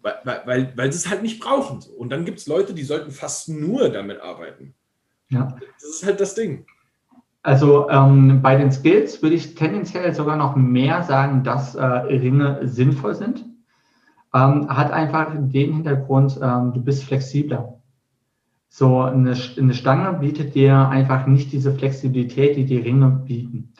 [0.00, 1.82] weil, weil, weil sie es halt nicht brauchen.
[1.98, 4.74] Und dann gibt es Leute, die sollten fast nur damit arbeiten.
[5.28, 5.58] Ja.
[5.80, 6.66] Das ist halt das Ding.
[7.44, 12.66] Also ähm, bei den Skills würde ich tendenziell sogar noch mehr sagen, dass äh, Ringe
[12.66, 13.44] sinnvoll sind.
[14.32, 17.74] Ähm, hat einfach den Hintergrund, ähm, du bist flexibler.
[18.70, 23.74] So eine, eine, Stange bietet dir einfach nicht diese Flexibilität, die die Ringe bieten.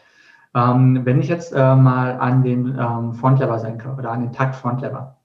[0.55, 4.57] Ähm, wenn ich jetzt äh, mal an den ähm, Frontlever denke oder an den Takt
[4.57, 5.16] Frontlever.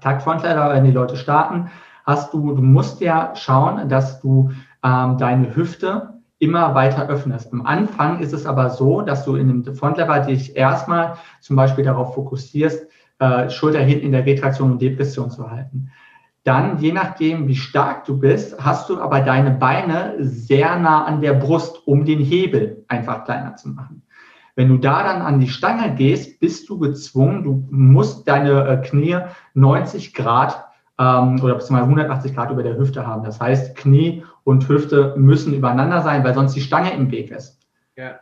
[0.00, 1.68] Takt Frontlever, wenn die Leute starten,
[2.06, 4.52] hast du, du musst ja schauen, dass du
[4.84, 7.52] ähm, deine Hüfte immer weiter öffnest.
[7.52, 11.84] Am Anfang ist es aber so, dass du in dem Frontlever dich erstmal zum Beispiel
[11.84, 12.88] darauf fokussierst,
[13.20, 15.90] äh, Schulter hinten in der Retraktion und Depression zu halten.
[16.42, 21.20] Dann, je nachdem, wie stark du bist, hast du aber deine Beine sehr nah an
[21.20, 24.02] der Brust, um den Hebel einfach kleiner zu machen.
[24.56, 28.76] Wenn du da dann an die Stange gehst, bist du gezwungen, du musst deine äh,
[28.78, 29.18] Knie
[29.52, 30.64] 90 Grad
[30.98, 33.22] ähm, oder beziehungsweise 180 Grad über der Hüfte haben.
[33.24, 37.60] Das heißt, Knie und Hüfte müssen übereinander sein, weil sonst die Stange im Weg ist.
[37.96, 38.18] Ja.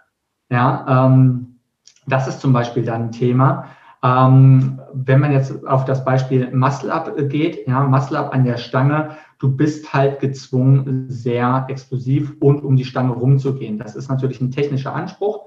[0.51, 1.59] Ja, ähm,
[2.07, 3.64] das ist zum Beispiel dann ein Thema.
[4.03, 9.57] Ähm, wenn man jetzt auf das Beispiel Muscle-Up geht, ja, Muscle-Up an der Stange, du
[9.57, 13.79] bist halt gezwungen, sehr explosiv und um die Stange rumzugehen.
[13.79, 15.47] Das ist natürlich ein technischer Anspruch.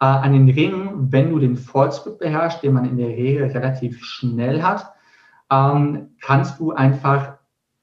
[0.00, 4.04] Äh, an den Ringen, wenn du den Fallscript beherrschst, den man in der Regel relativ
[4.04, 4.92] schnell hat,
[5.50, 7.38] ähm, kannst du einfach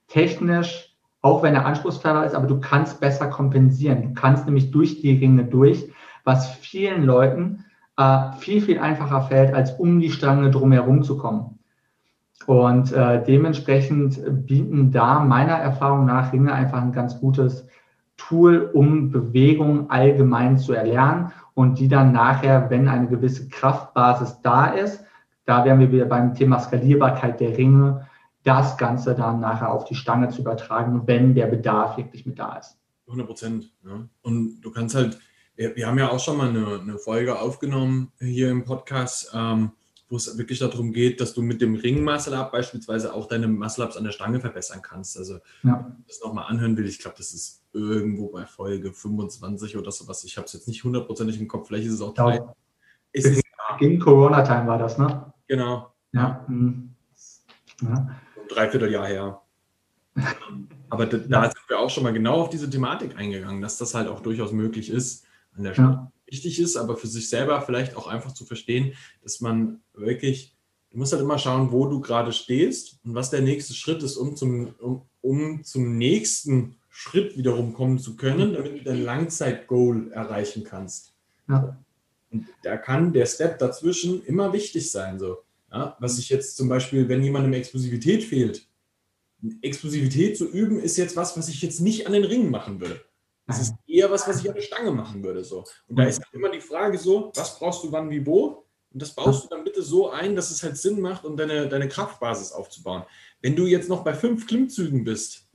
[0.07, 0.96] technisch,
[1.27, 4.01] auch wenn er anspruchsvoller ist, aber du kannst besser kompensieren.
[4.01, 5.91] Du kannst nämlich durch die Ringe durch,
[6.23, 7.65] was vielen Leuten
[7.97, 11.59] äh, viel, viel einfacher fällt, als um die Stange drumherum zu kommen.
[12.45, 17.67] Und äh, dementsprechend bieten da meiner Erfahrung nach Ringe einfach ein ganz gutes
[18.15, 24.67] Tool, um Bewegung allgemein zu erlernen und die dann nachher, wenn eine gewisse Kraftbasis da
[24.67, 25.03] ist,
[25.43, 28.07] da wären wir wieder beim Thema Skalierbarkeit der Ringe,
[28.47, 32.57] das Ganze dann nachher auf die Stange zu übertragen, wenn der Bedarf wirklich mit da
[32.57, 32.77] ist.
[33.07, 33.73] 100 Prozent.
[33.85, 34.07] Ja.
[34.21, 35.19] Und du kannst halt,
[35.55, 39.71] wir, wir, haben ja auch schon mal eine, eine Folge aufgenommen hier im Podcast, ähm,
[40.09, 43.49] wo es wirklich darum geht, dass du mit dem Ring Muscle Up beispielsweise auch deine
[43.49, 45.17] Muscle Ups an der Stange verbessern kannst.
[45.17, 45.83] Also, ja.
[45.85, 49.91] wenn du das nochmal anhören will, ich glaube, das ist irgendwo bei Folge 25 oder
[49.91, 50.23] sowas.
[50.23, 52.35] Ich habe es jetzt nicht hundertprozentig im Kopf, vielleicht ist es auch drei.
[52.35, 52.55] Ja.
[53.11, 53.43] Es ist,
[53.79, 55.33] Gegen Corona-Time war das, ne?
[55.47, 55.93] Genau.
[56.13, 56.45] Ja.
[56.47, 56.95] Mhm.
[57.81, 58.09] ja.
[58.49, 59.41] Ein Dreivierteljahr her.
[60.89, 63.93] Aber da, da, sind wir auch schon mal genau auf diese Thematik eingegangen, dass das
[63.93, 66.11] halt auch durchaus möglich ist, an der Stelle ja.
[66.25, 70.55] wichtig ist, aber für sich selber vielleicht auch einfach zu verstehen, dass man wirklich,
[70.91, 74.17] du musst halt immer schauen, wo du gerade stehst und was der nächste Schritt ist,
[74.17, 80.11] um zum, um, um zum nächsten Schritt wiederum kommen zu können, damit du dein Langzeit-Goal
[80.13, 81.13] erreichen kannst.
[81.47, 81.77] Ja.
[82.31, 85.19] Und da kann der Step dazwischen immer wichtig sein.
[85.19, 85.37] So.
[85.71, 88.67] Ja, was ich jetzt zum Beispiel, wenn jemandem Explosivität fehlt,
[89.61, 93.01] Explosivität zu üben, ist jetzt was, was ich jetzt nicht an den Ringen machen würde.
[93.45, 95.43] Das ist eher was, was ich an der Stange machen würde.
[95.43, 95.63] So.
[95.87, 98.65] Und da ist halt immer die Frage so, was brauchst du wann, wie, wo?
[98.91, 101.67] Und das baust du dann bitte so ein, dass es halt Sinn macht, um deine,
[101.67, 103.03] deine Kraftbasis aufzubauen.
[103.41, 105.47] Wenn du jetzt noch bei fünf Klimmzügen bist,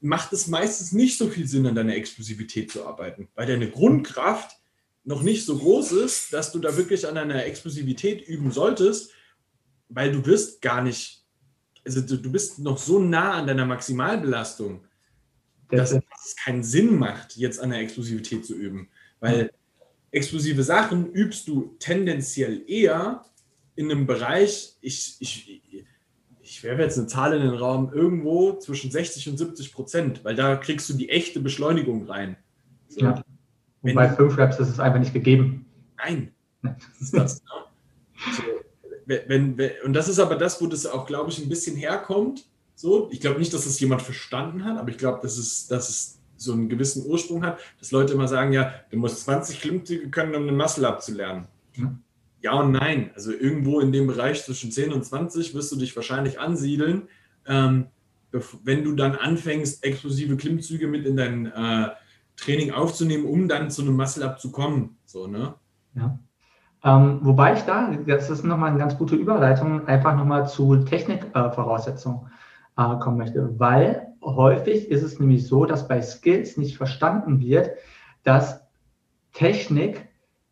[0.00, 4.56] macht es meistens nicht so viel Sinn, an deiner Explosivität zu arbeiten, weil deine Grundkraft
[5.04, 9.12] noch nicht so groß ist, dass du da wirklich an einer Explosivität üben solltest,
[9.94, 11.24] weil du wirst gar nicht,
[11.84, 14.84] also du, bist noch so nah an deiner Maximalbelastung,
[15.68, 18.88] dass es keinen Sinn macht, jetzt an der Explosivität zu üben.
[19.20, 19.50] Weil
[20.10, 23.24] explosive Sachen übst du tendenziell eher
[23.74, 25.62] in einem Bereich, ich, ich,
[26.42, 30.34] ich werfe jetzt eine Zahl in den Raum, irgendwo zwischen 60 und 70 Prozent, weil
[30.34, 32.36] da kriegst du die echte Beschleunigung rein.
[32.88, 33.00] So.
[33.00, 33.22] Ja.
[33.80, 35.66] Und bei 5 Reps ist es einfach nicht gegeben.
[35.96, 37.42] Nein, das ist das.
[37.42, 37.48] Ne?
[38.36, 38.42] So,
[39.26, 42.44] wenn, wenn, und das ist aber das, wo das auch, glaube ich, ein bisschen herkommt.
[42.74, 45.88] So, ich glaube nicht, dass das jemand verstanden hat, aber ich glaube, dass es, dass
[45.88, 50.10] es so einen gewissen Ursprung hat, dass Leute immer sagen, ja, du musst 20 Klimmzüge
[50.10, 51.46] können, um eine Muscle abzulernen.
[51.76, 51.94] Ja.
[52.40, 53.10] ja und nein.
[53.14, 57.08] Also irgendwo in dem Bereich zwischen 10 und 20 wirst du dich wahrscheinlich ansiedeln,
[57.46, 57.86] ähm,
[58.64, 61.90] wenn du dann anfängst, explosive Klimmzüge mit in dein äh,
[62.36, 64.96] Training aufzunehmen, um dann zu einem Muscle-Up zu kommen.
[65.04, 65.54] So, ne?
[65.94, 66.18] Ja.
[66.84, 72.20] Ähm, wobei ich da, das ist nochmal eine ganz gute Überleitung, einfach nochmal zu Technikvoraussetzungen
[72.78, 73.58] äh, äh, kommen möchte.
[73.58, 77.70] Weil häufig ist es nämlich so, dass bei Skills nicht verstanden wird,
[78.24, 78.60] dass
[79.32, 80.08] Technik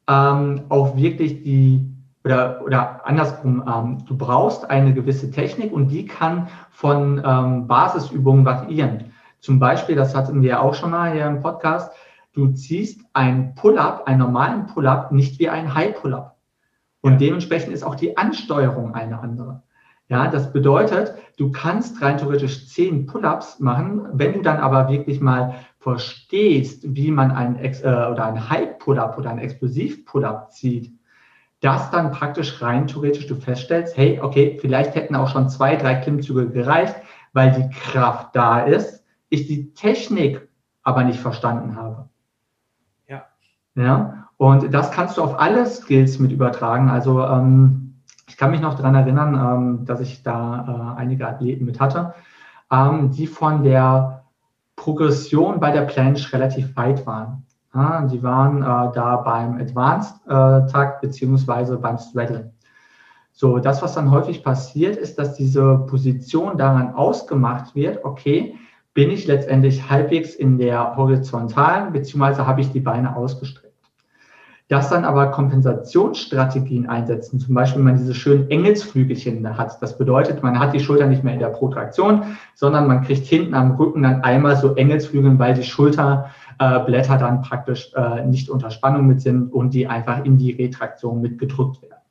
[0.09, 1.87] ähm, auch wirklich die
[2.23, 8.45] oder, oder andersrum, ähm, du brauchst eine gewisse Technik und die kann von ähm, Basisübungen
[8.45, 9.13] variieren.
[9.41, 11.93] Zum Beispiel, das hatten wir auch schon mal hier im Podcast,
[12.33, 16.37] du ziehst ein Pull-up, einen normalen Pull-up, nicht wie ein High-Pull-up.
[17.01, 19.63] Und dementsprechend ist auch die Ansteuerung eine andere.
[20.09, 25.23] Ja, das bedeutet, Du kannst rein theoretisch zehn Pull-ups machen, wenn du dann aber wirklich
[25.23, 30.93] mal verstehst, wie man einen Ex äh, oder einen High-Pull-up oder einen Explosiv-Pull-up zieht,
[31.61, 35.95] dass dann praktisch rein theoretisch du feststellst, hey, okay, vielleicht hätten auch schon zwei, drei
[35.95, 36.97] Klimmzüge gereicht,
[37.33, 40.47] weil die Kraft da ist, ich die Technik
[40.83, 42.10] aber nicht verstanden habe.
[43.75, 44.29] Ja.
[44.37, 46.89] Und das kannst du auf alle Skills mit übertragen.
[46.89, 47.95] Also ähm,
[48.27, 52.15] ich kann mich noch daran erinnern, ähm, dass ich da äh, einige Athleten mit hatte,
[52.71, 54.25] ähm, die von der
[54.77, 57.45] Progression bei der Planche relativ weit waren.
[57.75, 62.53] Ja, die waren äh, da beim Advanced-Takt äh, beziehungsweise beim Straddle.
[63.33, 68.57] So, das, was dann häufig passiert, ist, dass diese Position daran ausgemacht wird, okay,
[69.01, 73.73] bin ich letztendlich halbwegs in der horizontalen, beziehungsweise habe ich die Beine ausgestreckt.
[74.69, 79.81] Dass dann aber Kompensationsstrategien einsetzen, zum Beispiel, wenn man diese schönen Engelsflügelchen hat.
[79.81, 83.55] Das bedeutet, man hat die Schulter nicht mehr in der Protraktion, sondern man kriegt hinten
[83.55, 89.07] am Rücken dann einmal so Engelsflügel, weil die Schulterblätter dann praktisch äh, nicht unter Spannung
[89.07, 92.03] mit sind und die einfach in die Retraktion mit gedrückt werden.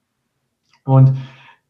[0.85, 1.13] Und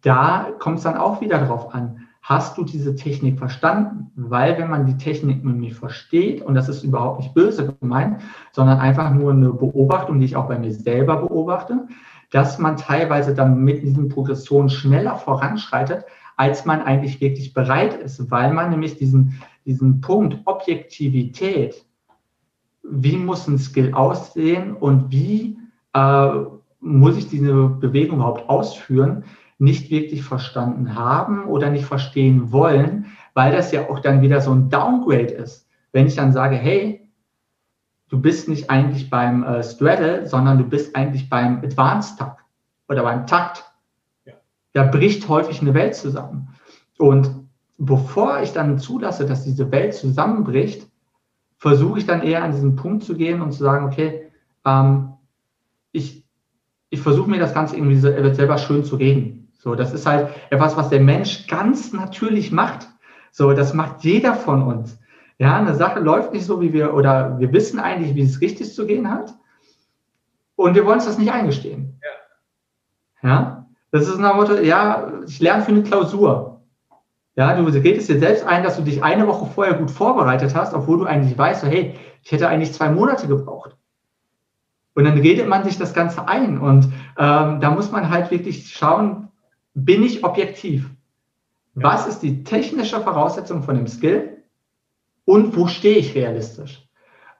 [0.01, 4.11] da kommt es dann auch wieder darauf an, hast du diese Technik verstanden?
[4.15, 8.21] Weil wenn man die Technik nämlich versteht, und das ist überhaupt nicht böse gemeint,
[8.51, 11.87] sondern einfach nur eine Beobachtung, die ich auch bei mir selber beobachte,
[12.29, 16.05] dass man teilweise dann mit diesen Progressionen schneller voranschreitet,
[16.37, 21.83] als man eigentlich wirklich bereit ist, weil man nämlich diesen, diesen Punkt Objektivität,
[22.83, 25.57] wie muss ein Skill aussehen und wie
[25.93, 26.29] äh,
[26.79, 29.23] muss ich diese Bewegung überhaupt ausführen,
[29.59, 34.51] nicht wirklich verstanden haben oder nicht verstehen wollen, weil das ja auch dann wieder so
[34.51, 35.67] ein Downgrade ist.
[35.91, 37.09] Wenn ich dann sage, hey,
[38.07, 42.43] du bist nicht eigentlich beim äh, Straddle, sondern du bist eigentlich beim Advanced Takt
[42.87, 43.65] oder beim Takt.
[44.25, 44.33] Ja.
[44.73, 46.55] Da bricht häufig eine Welt zusammen.
[46.97, 47.29] Und
[47.77, 50.87] bevor ich dann zulasse, dass diese Welt zusammenbricht,
[51.57, 54.31] versuche ich dann eher an diesen Punkt zu gehen und zu sagen, okay,
[54.65, 55.13] ähm,
[55.91, 56.23] ich,
[56.89, 59.48] ich versuche mir das Ganze irgendwie selber schön zu reden.
[59.59, 62.87] So, das ist halt etwas, was der Mensch ganz natürlich macht.
[63.31, 64.97] So, das macht jeder von uns.
[65.37, 68.73] Ja, eine Sache läuft nicht so, wie wir, oder wir wissen eigentlich, wie es richtig
[68.73, 69.33] zu gehen hat.
[70.55, 71.99] Und wir wollen uns das nicht eingestehen.
[73.21, 73.29] Ja.
[73.29, 76.61] Ja, das ist ein Motto, ja, ich lerne für eine Klausur.
[77.35, 80.73] Ja, du redest dir selbst ein, dass du dich eine Woche vorher gut vorbereitet hast,
[80.73, 83.75] obwohl du eigentlich weißt, so, hey, ich hätte eigentlich zwei Monate gebraucht.
[84.93, 86.59] Und dann redet man sich das Ganze ein.
[86.59, 86.85] Und
[87.17, 89.28] ähm, da muss man halt wirklich schauen,
[89.73, 90.89] bin ich objektiv?
[91.75, 94.43] Was ist die technische Voraussetzung von dem Skill?
[95.25, 96.87] Und wo stehe ich realistisch?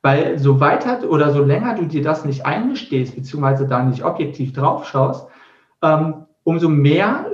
[0.02, 4.54] Weil so weiter oder so länger du dir das nicht eingestehst, beziehungsweise da nicht objektiv
[4.54, 5.28] drauf schaust,
[5.82, 7.26] ähm, umso mehr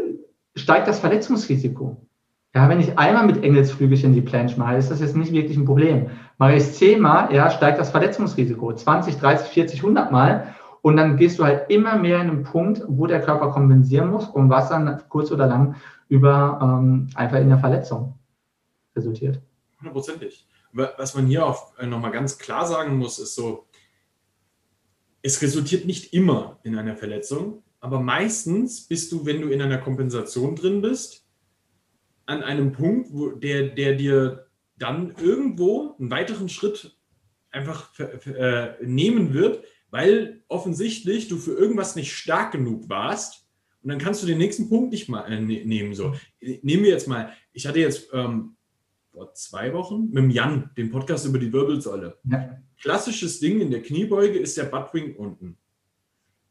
[0.56, 1.98] steigt das Verletzungsrisiko.
[2.56, 5.66] Ja, wenn ich einmal mit Engelsflügelchen die Planche mache, ist das jetzt nicht wirklich ein
[5.66, 6.10] Problem.
[6.38, 8.72] Mache ich es zehnmal, ja, steigt das Verletzungsrisiko.
[8.74, 10.56] 20, 30, 40, 100 Mal.
[10.86, 14.28] Und dann gehst du halt immer mehr in einen Punkt, wo der Körper kompensieren muss
[14.28, 15.78] und was dann kurz oder lang
[16.10, 18.20] über ähm, einfach in der Verletzung
[18.96, 19.42] resultiert.
[19.80, 20.48] Hundertprozentig.
[20.74, 23.66] Was man hier auch äh, nochmal ganz klar sagen muss, ist so,
[25.24, 29.80] es resultiert nicht immer in einer Verletzung, aber meistens bist du, wenn du in einer
[29.80, 31.26] Kompensation drin bist,
[32.28, 34.46] an einem Punkt, wo der, der dir
[34.78, 36.96] dann irgendwo einen weiteren Schritt
[37.50, 37.90] einfach
[38.28, 39.64] äh, nehmen wird,
[39.96, 43.48] weil offensichtlich du für irgendwas nicht stark genug warst.
[43.82, 45.96] Und dann kannst du den nächsten Punkt nicht mal äh, ne-, nehmen.
[45.96, 46.14] So.
[46.42, 48.58] Nehmen wir jetzt mal, ich hatte jetzt ähm,
[49.14, 52.18] vor zwei Wochen mit dem Jan den Podcast über die Wirbelsäule.
[52.30, 52.58] Ja.
[52.78, 55.58] Klassisches Ding in der Kniebeuge ist der Buttwing unten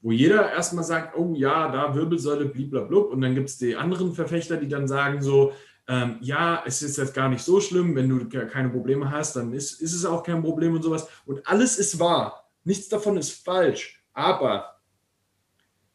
[0.01, 3.11] wo jeder erstmal sagt, oh ja, da Wirbelsäule, bliblablub.
[3.11, 5.55] Und dann gibt es die anderen Verfechter, die dann sagen so,
[5.89, 9.55] ähm, ja, es ist jetzt gar nicht so schlimm, wenn du keine Probleme hast, dann
[9.55, 11.09] ist, ist es auch kein Problem und sowas.
[11.25, 12.44] Und alles ist wahr.
[12.65, 14.03] Nichts davon ist falsch.
[14.13, 14.81] Aber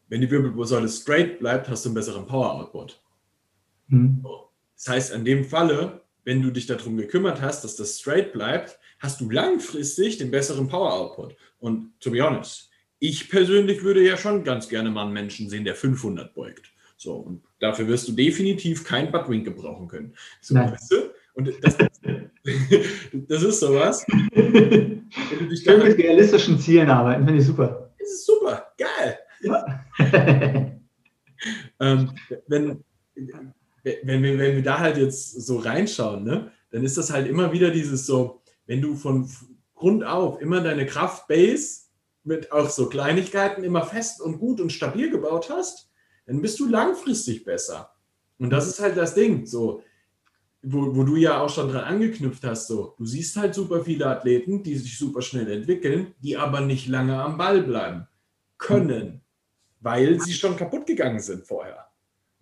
[0.08, 3.00] wenn die Wirbelsäule straight bleibt, hast du einen besseren Power Output.
[3.88, 4.24] Mhm.
[4.76, 8.78] Das heißt, in dem Falle, wenn du dich darum gekümmert hast, dass das straight bleibt,
[8.98, 11.36] hast du langfristig den besseren Power Output.
[11.58, 15.64] Und to be honest, ich persönlich würde ja schon ganz gerne mal einen Menschen sehen,
[15.64, 16.72] der 500 beugt.
[16.96, 20.14] So, und dafür wirst du definitiv kein Buttwink gebrauchen können.
[20.42, 21.10] So, weißt du?
[21.34, 21.76] Und das,
[23.12, 24.04] das ist sowas.
[24.32, 25.08] Wenn
[25.38, 27.92] du dich Schön mit realistischen Zielen arbeiten, finde ich super.
[27.98, 29.18] Das ist super, geil.
[29.42, 29.82] Ja.
[31.80, 32.12] ähm,
[32.46, 32.84] wenn,
[33.82, 37.52] wenn, wir, wenn wir da halt jetzt so reinschauen, ne, dann ist das halt immer
[37.52, 39.28] wieder dieses so, wenn du von
[39.74, 41.82] Grund auf immer deine Kraftbase
[42.22, 45.90] mit auch so Kleinigkeiten immer fest und gut und stabil gebaut hast,
[46.26, 47.92] dann bist du langfristig besser.
[48.38, 49.46] Und das ist halt das Ding.
[49.46, 49.82] So,
[50.62, 54.06] wo, wo du ja auch schon dran angeknüpft hast, so, du siehst halt super viele
[54.06, 58.06] Athleten, die sich super schnell entwickeln, die aber nicht lange am Ball bleiben
[58.58, 59.22] können,
[59.80, 61.86] weil sie schon kaputt gegangen sind vorher.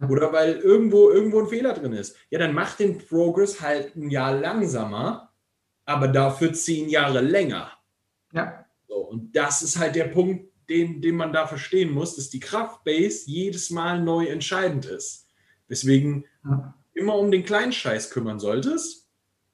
[0.08, 2.16] Oder weil irgendwo, irgendwo ein Fehler drin ist.
[2.30, 5.32] Ja, dann mach den Progress halt ein Jahr langsamer,
[5.84, 7.72] aber dafür zehn Jahre länger.
[8.32, 8.64] Ja.
[8.86, 12.40] So, und das ist halt der Punkt, den, den man da verstehen muss, dass die
[12.40, 15.26] Kraftbase jedes Mal neu entscheidend ist.
[15.68, 16.77] Deswegen ja.
[16.98, 19.08] Immer um den Kleinscheiß kümmern solltest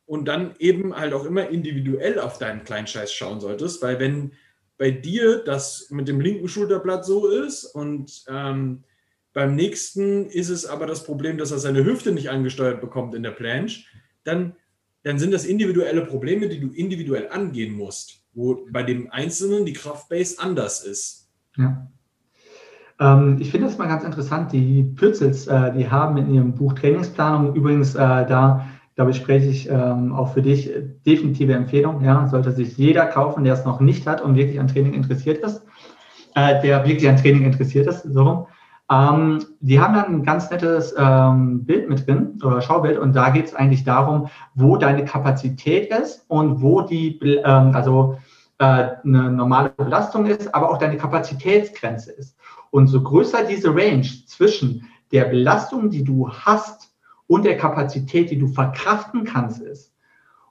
[0.06, 4.32] und dann eben halt auch immer individuell auf deinen Kleinscheiß schauen solltest, weil wenn
[4.76, 8.84] bei dir das mit dem linken Schulterblatt so ist und ähm,
[9.32, 13.22] beim nächsten ist es aber das Problem, dass er seine Hüfte nicht angesteuert bekommt in
[13.22, 13.84] der Planche,
[14.24, 14.56] dann,
[15.02, 19.72] dann sind das individuelle Probleme, die du individuell angehen musst wo bei dem Einzelnen die
[19.72, 21.30] Kraftbase anders ist.
[21.56, 21.90] Ja.
[23.00, 24.52] Ähm, ich finde das mal ganz interessant.
[24.52, 28.66] Die Pürzels, äh, die haben in ihrem Buch Trainingsplanung übrigens äh, da,
[28.96, 30.70] da bespreche ich ähm, auch für dich
[31.06, 32.02] definitive Empfehlung.
[32.04, 35.38] Ja, sollte sich jeder kaufen, der es noch nicht hat und wirklich an Training interessiert
[35.44, 35.62] ist,
[36.34, 38.02] äh, der wirklich an Training interessiert ist.
[38.02, 38.46] So.
[38.90, 43.30] Ähm, die haben dann ein ganz nettes ähm, Bild mit drin oder Schaubild und da
[43.30, 48.18] geht es eigentlich darum, wo deine Kapazität ist und wo die, ähm, also
[48.58, 48.64] äh,
[49.02, 52.36] eine normale Belastung ist, aber auch deine Kapazitätsgrenze ist.
[52.74, 56.92] Und so größer diese Range zwischen der Belastung, die du hast
[57.28, 59.94] und der Kapazität, die du verkraften kannst, ist,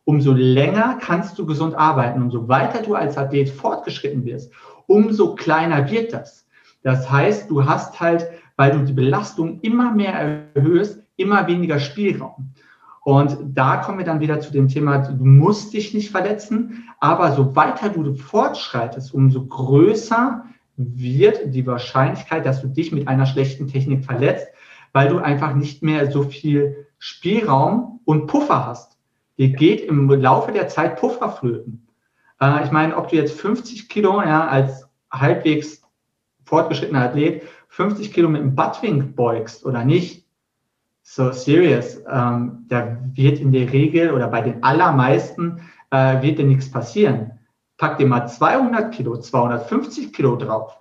[0.05, 2.21] umso länger kannst du gesund arbeiten.
[2.21, 4.53] Und so weiter du als Athlet fortgeschritten wirst,
[4.87, 6.47] umso kleiner wird das.
[6.81, 10.13] Das heißt, du hast halt, weil du die Belastung immer mehr
[10.55, 12.53] erhöhst, immer weniger Spielraum.
[13.01, 17.33] Und da kommen wir dann wieder zu dem Thema, du musst dich nicht verletzen, aber
[17.33, 20.45] so weiter du fortschreitest, umso größer
[20.75, 24.47] wird die Wahrscheinlichkeit, dass du dich mit einer schlechten Technik verletzt,
[24.91, 28.97] weil du einfach nicht mehr so viel Spielraum und Puffer hast.
[29.37, 31.87] Dir geht im Laufe der Zeit Puffer flöten.
[32.39, 35.81] Äh, ich meine, ob du jetzt 50 Kilo ja, als halbwegs
[36.45, 40.27] fortgeschrittener Athlet 50 Kilo mit dem Buttwink beugst oder nicht,
[41.01, 45.59] so serious, ähm, da wird in der Regel oder bei den allermeisten
[45.91, 47.39] äh, wird dir nichts passieren.
[47.77, 50.79] Pack dir mal 200 Kilo, 250 Kilo drauf,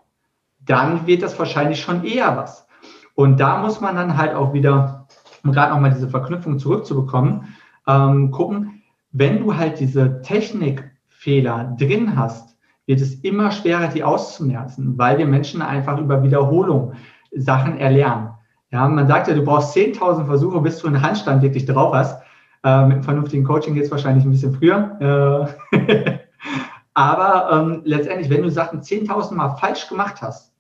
[0.61, 2.67] dann wird das wahrscheinlich schon eher was.
[3.15, 5.07] Und da muss man dann halt auch wieder,
[5.45, 7.55] um gerade nochmal diese Verknüpfung zurückzubekommen,
[7.87, 14.99] ähm, gucken, wenn du halt diese Technikfehler drin hast, wird es immer schwerer, die auszumerzen,
[14.99, 16.95] weil wir Menschen einfach über Wiederholung
[17.33, 18.31] Sachen erlernen.
[18.71, 22.23] Ja, man sagt ja, du brauchst 10.000 Versuche, bis du einen Handstand wirklich drauf hast.
[22.65, 25.55] Äh, mit einem vernünftigen Coaching geht es wahrscheinlich ein bisschen früher.
[25.73, 26.19] Äh,
[26.95, 30.53] aber ähm, letztendlich, wenn du Sachen 10.000 Mal falsch gemacht hast,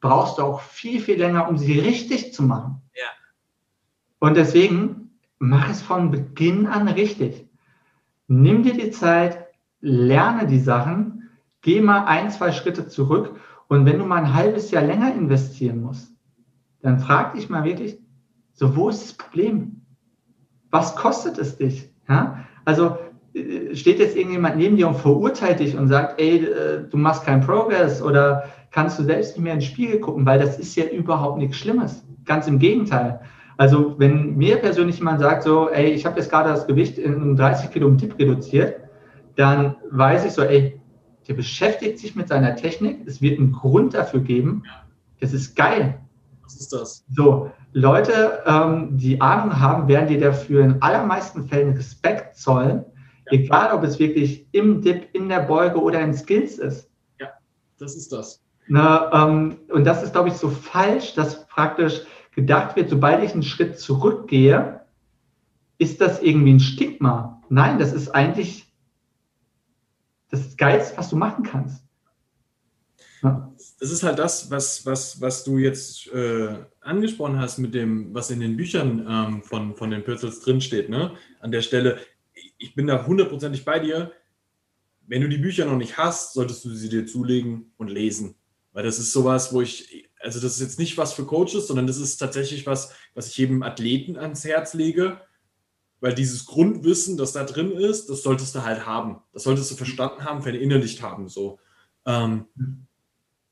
[0.00, 2.82] brauchst du auch viel, viel länger, um sie richtig zu machen.
[2.94, 3.06] Ja.
[4.18, 7.48] Und deswegen mach es von Beginn an richtig.
[8.26, 9.46] Nimm dir die Zeit,
[9.80, 11.18] lerne die Sachen
[11.62, 15.82] geh mal ein, zwei Schritte zurück und wenn du mal ein halbes Jahr länger investieren
[15.82, 16.12] musst,
[16.80, 17.98] dann frag dich mal wirklich,
[18.52, 19.82] so wo ist das Problem?
[20.70, 21.92] Was kostet es dich?
[22.08, 22.46] Ja?
[22.64, 22.98] Also
[23.74, 27.42] steht jetzt irgendjemand neben dir und verurteilt dich und sagt, ey, äh, du machst keinen
[27.42, 31.38] Progress oder kannst du selbst nicht mehr ins Spiegel gucken, weil das ist ja überhaupt
[31.38, 32.04] nichts Schlimmes.
[32.24, 33.20] Ganz im Gegenteil.
[33.56, 37.36] Also wenn mir persönlich jemand sagt, so, ey, ich habe jetzt gerade das Gewicht in
[37.36, 38.76] 30 Kilo im Tipp reduziert,
[39.36, 40.80] dann weiß ich so, ey,
[41.26, 43.06] der beschäftigt sich mit seiner Technik.
[43.06, 44.62] Es wird einen Grund dafür geben.
[45.20, 46.00] Das ist geil.
[46.42, 47.04] Was ist das?
[47.10, 52.84] So, Leute, ähm, die Ahnung haben, werden dir dafür in allermeisten Fällen Respekt zollen,
[53.30, 53.38] ja.
[53.38, 56.90] egal ob es wirklich im Dip, in der Beuge oder in Skills ist.
[57.20, 57.28] Ja,
[57.78, 58.42] das ist das.
[58.68, 62.02] Na, ähm, und das ist, glaube ich, so falsch, dass praktisch
[62.34, 64.80] gedacht wird, sobald ich einen Schritt zurückgehe,
[65.78, 67.42] ist das irgendwie ein Stigma.
[67.48, 68.72] Nein, das ist eigentlich
[70.30, 71.82] das Geilste, was du machen kannst.
[73.22, 73.52] Ja.
[73.80, 78.30] Das ist halt das, was, was, was du jetzt äh, angesprochen hast mit dem, was
[78.30, 80.88] in den Büchern ähm, von, von den Pürzels drinsteht.
[80.88, 81.12] Ne?
[81.40, 81.98] An der Stelle,
[82.58, 84.12] ich bin da hundertprozentig bei dir.
[85.06, 88.34] Wenn du die Bücher noch nicht hast, solltest du sie dir zulegen und lesen.
[88.72, 91.86] Weil das ist sowas, wo ich, also das ist jetzt nicht was für Coaches, sondern
[91.86, 95.20] das ist tatsächlich was, was ich jedem Athleten ans Herz lege,
[96.00, 99.18] weil dieses Grundwissen, das da drin ist, das solltest du halt haben.
[99.32, 101.28] Das solltest du verstanden haben, verinnerlicht haben.
[101.28, 101.58] So.
[102.06, 102.44] Ähm.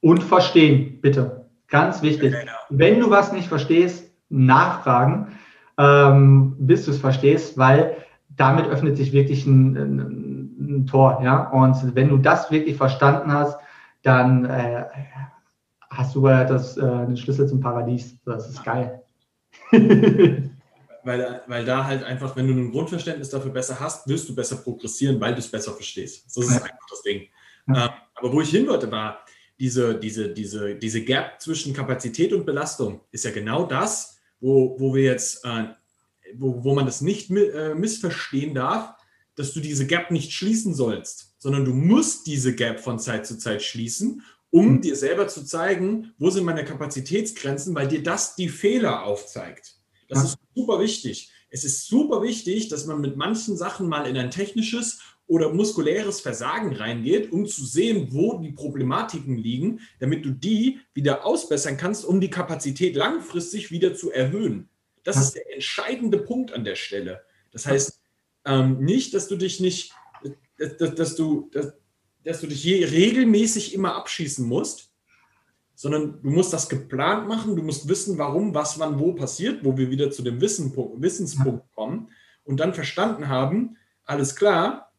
[0.00, 1.48] Und verstehen, bitte.
[1.68, 2.32] Ganz wichtig.
[2.32, 2.52] Ja, genau.
[2.68, 5.36] Wenn du was nicht verstehst, nachfragen,
[5.78, 7.96] ähm, bis du es verstehst, weil
[8.36, 9.98] damit öffnet sich wirklich ein, ein,
[10.58, 11.20] ein, Tor.
[11.22, 11.50] Ja?
[11.50, 13.58] Und wenn du das wirklich verstanden hast,
[14.02, 14.84] dann äh,
[15.90, 18.18] hast du das, äh, den Schlüssel zum Paradies.
[18.24, 19.02] Das ist geil.
[19.70, 24.56] weil, weil da halt einfach, wenn du ein Grundverständnis dafür besser hast, wirst du besser
[24.56, 26.26] progressieren, weil du es besser verstehst.
[26.26, 27.22] Das ist einfach das Ding.
[27.68, 27.86] Ja.
[27.86, 29.20] Ähm, aber wo ich hin wollte, war,
[29.58, 34.94] diese, diese, diese, diese Gap zwischen Kapazität und Belastung ist ja genau das, wo, wo
[34.94, 35.68] wir jetzt, äh,
[36.34, 38.94] wo, wo man das nicht äh, missverstehen darf,
[39.34, 43.38] dass du diese Gap nicht schließen sollst, sondern du musst diese Gap von Zeit zu
[43.38, 44.80] Zeit schließen, um mhm.
[44.80, 49.76] dir selber zu zeigen, wo sind meine Kapazitätsgrenzen, weil dir das die Fehler aufzeigt.
[50.08, 50.24] Das ja.
[50.24, 51.30] ist super wichtig.
[51.50, 56.20] Es ist super wichtig, dass man mit manchen Sachen mal in ein technisches oder muskuläres
[56.20, 62.04] Versagen reingeht, um zu sehen, wo die Problematiken liegen, damit du die wieder ausbessern kannst,
[62.04, 64.68] um die Kapazität langfristig wieder zu erhöhen.
[65.06, 67.22] Das ist der entscheidende Punkt an der Stelle.
[67.52, 68.02] Das heißt
[68.44, 69.92] ähm, nicht, dass du dich nicht,
[70.58, 71.74] dass, dass, du, dass,
[72.24, 74.90] dass du dich regelmäßig immer abschießen musst,
[75.76, 79.76] sondern du musst das geplant machen, du musst wissen, warum, was, wann, wo passiert, wo
[79.76, 82.10] wir wieder zu dem Wissenspunkt, Wissenspunkt kommen
[82.42, 84.92] und dann verstanden haben, alles klar,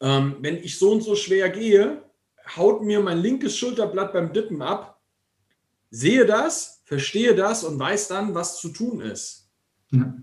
[0.00, 2.02] ähm, wenn ich so und so schwer gehe,
[2.56, 5.00] haut mir mein linkes Schulterblatt beim Dippen ab,
[5.90, 9.50] sehe das, verstehe das und weiß dann, was zu tun ist.
[9.90, 10.14] Ja.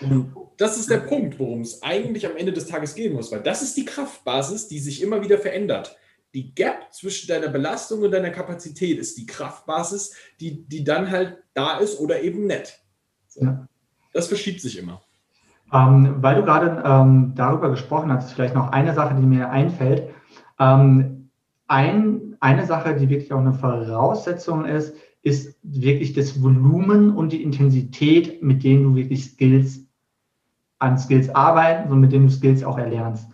[0.00, 3.42] Und das ist der Punkt, worum es eigentlich am Ende des Tages gehen muss, weil
[3.42, 5.96] das ist die Kraftbasis, die sich immer wieder verändert.
[6.34, 11.38] Die Gap zwischen deiner Belastung und deiner Kapazität ist die Kraftbasis, die, die dann halt
[11.54, 12.80] da ist oder eben nicht.
[13.28, 13.44] So.
[13.44, 13.68] Ja.
[14.12, 15.02] Das verschiebt sich immer.
[15.72, 20.10] Ähm, weil du gerade ähm, darüber gesprochen hast, vielleicht noch eine Sache, die mir einfällt.
[20.58, 21.30] Ähm,
[21.66, 27.42] ein, eine Sache, die wirklich auch eine Voraussetzung ist, ist wirklich das Volumen und die
[27.42, 29.86] Intensität, mit denen du wirklich Skills
[30.78, 33.28] an Skills arbeiten und mit denen du Skills auch erlernst.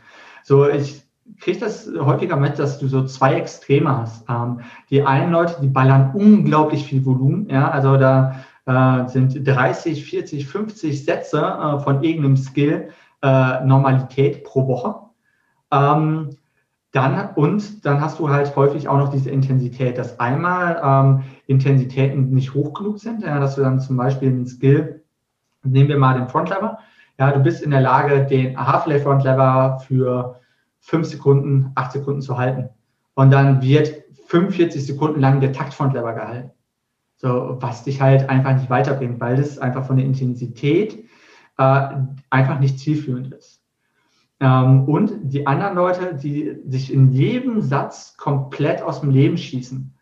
[0.45, 1.03] So, ich
[1.41, 4.28] kriege das häufiger mit, dass du so zwei Extreme hast.
[4.28, 4.61] Ähm,
[4.91, 10.47] die einen Leute, die ballern unglaublich viel Volumen, ja, also da äh, sind 30, 40,
[10.47, 12.91] 50 Sätze äh, von irgendeinem Skill
[13.22, 14.95] äh, Normalität pro Woche.
[15.72, 16.30] Ähm,
[16.93, 22.30] dann, und dann hast du halt häufig auch noch diese Intensität, dass einmal ähm, Intensitäten
[22.30, 25.05] nicht hoch genug sind, ja, dass du dann zum Beispiel einen Skill,
[25.62, 26.78] nehmen wir mal den Frontlever,
[27.18, 30.41] ja, du bist in der Lage, den Half-Lay Frontlever für
[30.80, 32.70] 5 Sekunden, 8 Sekunden zu halten.
[33.14, 33.93] Und dann wird
[34.28, 36.51] 45 Sekunden lang der Takt Frontlever gehalten.
[37.16, 41.05] So, was dich halt einfach nicht weiterbringt, weil das einfach von der Intensität
[41.59, 41.89] äh,
[42.30, 43.58] einfach nicht zielführend ist.
[44.41, 49.95] Ähm, und die anderen Leute, die sich in jedem Satz komplett aus dem Leben schießen,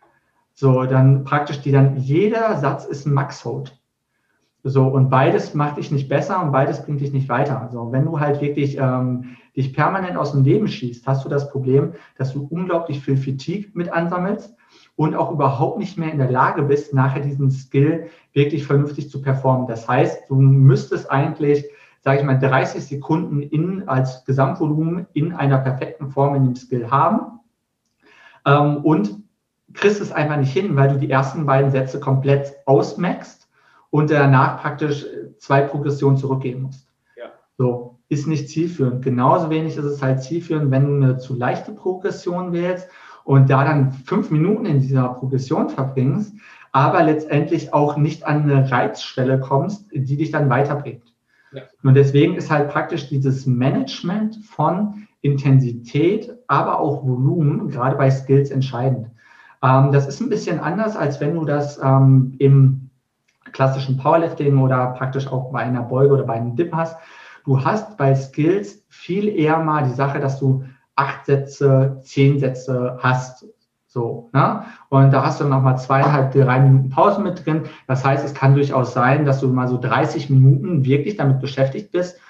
[0.55, 3.79] so, dann praktisch die dann, jeder Satz ist Max-Hold.
[4.69, 7.61] So, und beides macht dich nicht besser und beides bringt dich nicht weiter.
[7.61, 11.51] Also, wenn du halt wirklich ähm, dich permanent aus dem Leben schießt, hast du das
[11.51, 14.57] Problem, dass du unglaublich viel Fatigue mit ansammelst
[14.97, 19.23] und auch überhaupt nicht mehr in der Lage bist, nachher diesen Skill wirklich vernünftig zu
[19.23, 19.69] performen.
[19.69, 21.67] Das heißt, du müsstest eigentlich,
[22.07, 26.89] sage ich mal, 30 Sekunden in, als Gesamtvolumen in einer perfekten Form in dem Skill
[26.89, 27.41] haben
[28.47, 29.25] ähm, und
[29.75, 33.49] kriegst es einfach nicht hin, weil du die ersten beiden Sätze komplett ausmaxst
[33.91, 35.05] und danach praktisch
[35.39, 36.89] zwei Progressionen zurückgeben musst.
[37.17, 37.25] Ja.
[37.59, 39.03] So, ist nicht zielführend.
[39.03, 42.89] Genauso wenig ist es halt zielführend, wenn du eine zu leichte Progression wählst
[43.25, 46.35] und da dann fünf Minuten in dieser Progression verbringst,
[46.71, 51.16] aber letztendlich auch nicht an eine Reizschwelle kommst, die dich dann weiterbringt.
[51.83, 58.51] Und deswegen ist halt praktisch dieses Management von Intensität, aber auch Volumen, gerade bei Skills
[58.51, 59.11] entscheidend.
[59.63, 62.91] Ähm, das ist ein bisschen anders, als wenn du das ähm, im
[63.53, 66.97] klassischen Powerlifting oder praktisch auch bei einer Beuge oder bei einem Dip hast.
[67.45, 70.65] Du hast bei Skills viel eher mal die Sache, dass du
[70.97, 73.47] acht Sätze, zehn Sätze hast.
[73.97, 74.63] So, ne?
[74.91, 77.63] Und da hast du nochmal zweieinhalb, drei Minuten Pause mit drin.
[77.87, 81.93] Das heißt, es kann durchaus sein, dass du mal so 30 Minuten wirklich damit beschäftigt
[81.93, 82.21] bist,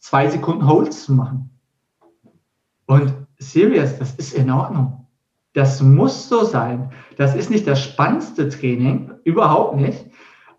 [0.00, 1.48] zwei Sekunden Holds zu machen.
[2.84, 5.06] Und serious, das ist in Ordnung.
[5.54, 6.90] Das muss so sein.
[7.16, 10.04] Das ist nicht das spannendste Training, überhaupt nicht.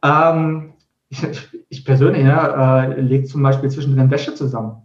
[0.01, 0.73] Ähm,
[1.09, 1.21] ich,
[1.69, 4.84] ich, persönlich ja, äh, lege zum Beispiel zwischendrin Wäsche zusammen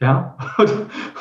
[0.00, 0.36] ja,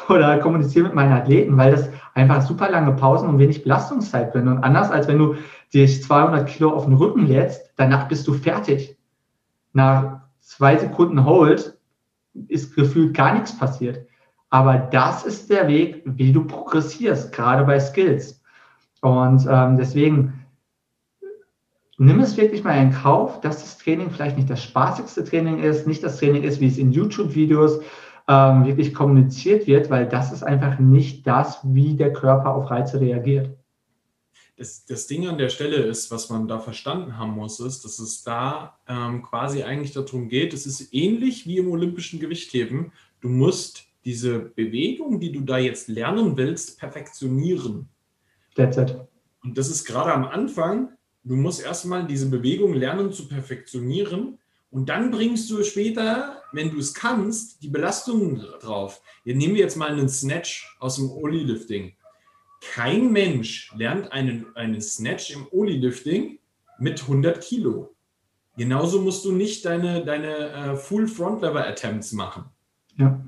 [0.09, 4.47] oder kommuniziere mit meinen Athleten, weil das einfach super lange Pausen und wenig Belastungszeit sind.
[4.47, 5.35] Und anders als wenn du
[5.73, 8.97] dich 200 Kilo auf den Rücken lädst, danach bist du fertig.
[9.73, 11.77] Nach zwei Sekunden Hold
[12.47, 14.05] ist gefühlt gar nichts passiert.
[14.49, 18.41] Aber das ist der Weg, wie du progressierst, gerade bei Skills.
[19.01, 20.45] Und ähm, deswegen
[21.97, 25.87] nimm es wirklich mal in Kauf, dass das Training vielleicht nicht das spaßigste Training ist,
[25.87, 27.81] nicht das Training ist, wie es in YouTube-Videos
[28.27, 32.99] ähm, wirklich kommuniziert wird, weil das ist einfach nicht das, wie der Körper auf Reize
[32.99, 33.55] reagiert.
[34.57, 37.99] das, das Ding an der Stelle ist, was man da verstanden haben muss, ist, dass
[37.99, 42.91] es da ähm, quasi eigentlich darum geht, es ist ähnlich wie im olympischen Gewichtheben.
[43.21, 47.89] Du musst diese Bewegung, die du da jetzt lernen willst, perfektionieren.
[48.55, 48.95] That's it.
[49.43, 50.89] Und das ist gerade am Anfang,
[51.23, 56.79] du musst erstmal diese Bewegung lernen zu perfektionieren und dann bringst du später, wenn du
[56.79, 59.01] es kannst, die Belastungen drauf.
[59.23, 61.93] Hier nehmen wir jetzt mal einen Snatch aus dem Oli-Lifting.
[62.73, 66.39] Kein Mensch lernt einen, einen Snatch im Oli-Lifting
[66.79, 67.95] mit 100 Kilo.
[68.57, 72.45] Genauso musst du nicht deine, deine uh, Full Front Lever Attempts machen.
[72.97, 73.23] Ja.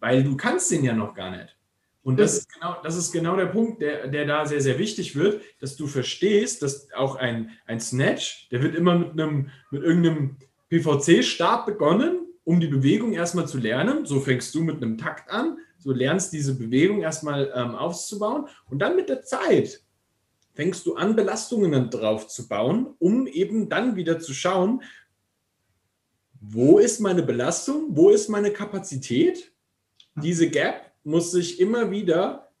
[0.00, 1.56] Weil du kannst den ja noch gar nicht.
[2.02, 5.16] Und das ist genau, das ist genau der Punkt, der, der da sehr, sehr wichtig
[5.16, 9.82] wird, dass du verstehst, dass auch ein, ein Snatch, der wird immer mit einem, mit
[9.82, 10.36] irgendeinem
[10.68, 14.06] PVC-Stab begonnen, um die Bewegung erstmal zu lernen.
[14.06, 18.78] So fängst du mit einem Takt an, so lernst diese Bewegung erstmal ähm, aufzubauen und
[18.78, 19.82] dann mit der Zeit
[20.54, 24.82] fängst du an, Belastungen drauf zu bauen, um eben dann wieder zu schauen,
[26.40, 29.52] wo ist meine Belastung, wo ist meine Kapazität.
[30.14, 32.52] Diese Gap muss sich immer wieder,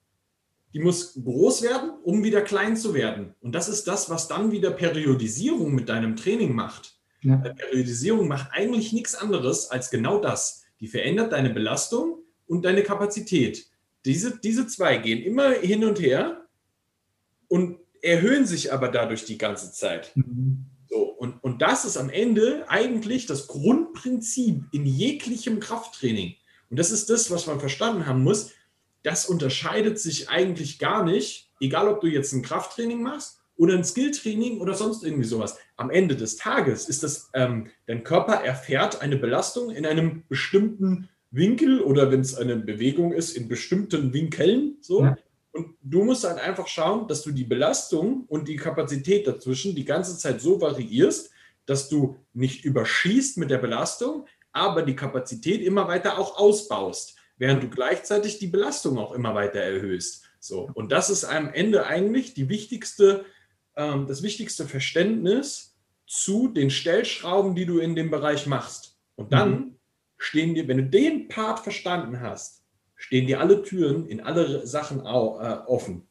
[0.74, 3.34] die muss groß werden, um wieder klein zu werden.
[3.40, 6.95] Und das ist das, was dann wieder Periodisierung mit deinem Training macht.
[7.22, 7.36] Ja.
[7.36, 10.64] Periodisierung macht eigentlich nichts anderes als genau das.
[10.80, 13.66] Die verändert deine Belastung und deine Kapazität.
[14.04, 16.46] Diese, diese zwei gehen immer hin und her
[17.48, 20.12] und erhöhen sich aber dadurch die ganze Zeit.
[20.14, 20.66] Mhm.
[20.88, 26.36] So, und, und das ist am Ende eigentlich das Grundprinzip in jeglichem Krafttraining.
[26.70, 28.52] Und das ist das, was man verstanden haben muss.
[29.02, 33.84] Das unterscheidet sich eigentlich gar nicht, egal ob du jetzt ein Krafttraining machst oder ein
[33.84, 35.58] Skilltraining oder sonst irgendwie sowas.
[35.76, 41.08] Am Ende des Tages ist das, ähm, dein Körper erfährt eine Belastung in einem bestimmten
[41.30, 44.76] Winkel oder wenn es eine Bewegung ist, in bestimmten Winkeln.
[44.80, 45.04] So.
[45.04, 45.16] Ja.
[45.52, 49.84] Und du musst halt einfach schauen, dass du die Belastung und die Kapazität dazwischen die
[49.84, 51.30] ganze Zeit so variierst,
[51.64, 57.62] dass du nicht überschießt mit der Belastung, aber die Kapazität immer weiter auch ausbaust, während
[57.62, 60.24] du gleichzeitig die Belastung auch immer weiter erhöhst.
[60.40, 63.24] So, und das ist am Ende eigentlich die wichtigste,
[63.76, 68.98] ähm, das wichtigste Verständnis zu den Stellschrauben, die du in dem Bereich machst.
[69.16, 69.74] Und dann mhm.
[70.18, 72.62] stehen dir, wenn du den Part verstanden hast,
[72.94, 76.06] stehen dir alle Türen in alle Sachen äh, offen.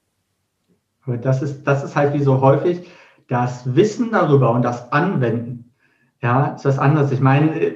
[1.04, 2.88] Aber das ist, das ist halt wie so häufig
[3.28, 5.74] das Wissen darüber und das Anwenden.
[6.22, 7.12] Ja, ist was anderes.
[7.12, 7.74] Ich meine,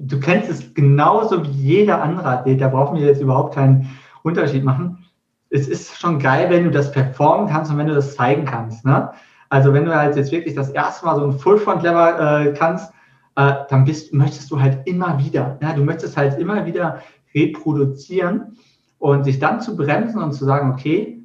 [0.00, 3.90] du kennst es genauso wie jeder andere Athlet, da brauchen wir jetzt überhaupt keinen
[4.22, 5.04] Unterschied machen.
[5.50, 8.84] Es ist schon geil, wenn du das performen kannst und wenn du das zeigen kannst.
[8.84, 9.12] Ne?
[9.52, 12.54] Also wenn du halt jetzt wirklich das erste Mal so ein Full Front Lever äh,
[12.54, 12.90] kannst,
[13.36, 15.58] äh, dann bist, möchtest du halt immer wieder.
[15.60, 15.74] Ja?
[15.74, 17.02] Du möchtest halt immer wieder
[17.34, 18.56] reproduzieren
[18.98, 21.22] und sich dann zu bremsen und zu sagen, okay,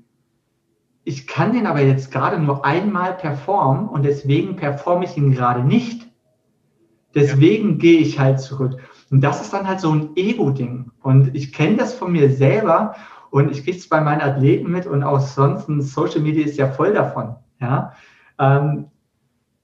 [1.05, 5.63] ich kann den aber jetzt gerade nur einmal performen und deswegen performe ich ihn gerade
[5.63, 6.09] nicht.
[7.15, 7.77] Deswegen ja.
[7.77, 8.75] gehe ich halt zurück.
[9.09, 10.91] Und das ist dann halt so ein Ego-Ding.
[11.01, 12.93] Und ich kenne das von mir selber
[13.29, 16.67] und ich kriege es bei meinen Athleten mit und auch sonst Social Media ist ja
[16.67, 17.37] voll davon.
[17.61, 17.93] Ja?
[18.39, 18.87] Ähm,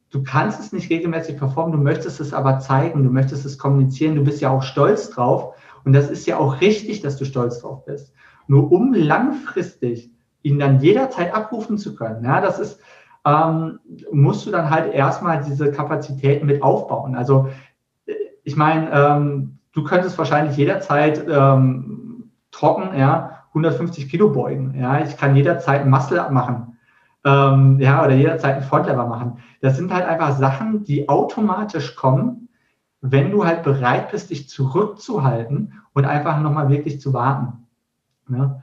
[0.09, 4.15] du kannst es nicht regelmäßig performen, du möchtest es aber zeigen, du möchtest es kommunizieren,
[4.15, 5.55] du bist ja auch stolz drauf.
[5.85, 8.13] Und das ist ja auch richtig, dass du stolz drauf bist.
[8.47, 10.11] Nur um langfristig
[10.43, 12.79] ihn dann jederzeit abrufen zu können, ja, das ist,
[13.25, 13.79] ähm,
[14.11, 17.15] musst du dann halt erstmal diese Kapazitäten mit aufbauen.
[17.15, 17.49] Also
[18.05, 18.13] äh,
[18.43, 24.75] ich meine, ähm, du könntest wahrscheinlich jederzeit ähm, trocken, ja, 150 Kilo beugen.
[24.77, 26.72] Ja, ich kann jederzeit Muscle abmachen.
[27.25, 29.37] Ähm, ja, oder jederzeit einen Frontlever machen.
[29.61, 32.49] Das sind halt einfach Sachen, die automatisch kommen,
[33.01, 37.67] wenn du halt bereit bist, dich zurückzuhalten und einfach nochmal wirklich zu warten.
[38.29, 38.61] Ja?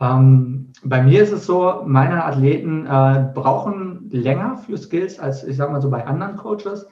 [0.00, 5.56] Ähm, bei mir ist es so, meine Athleten äh, brauchen länger für Skills als, ich
[5.56, 6.86] sage mal so, bei anderen Coaches.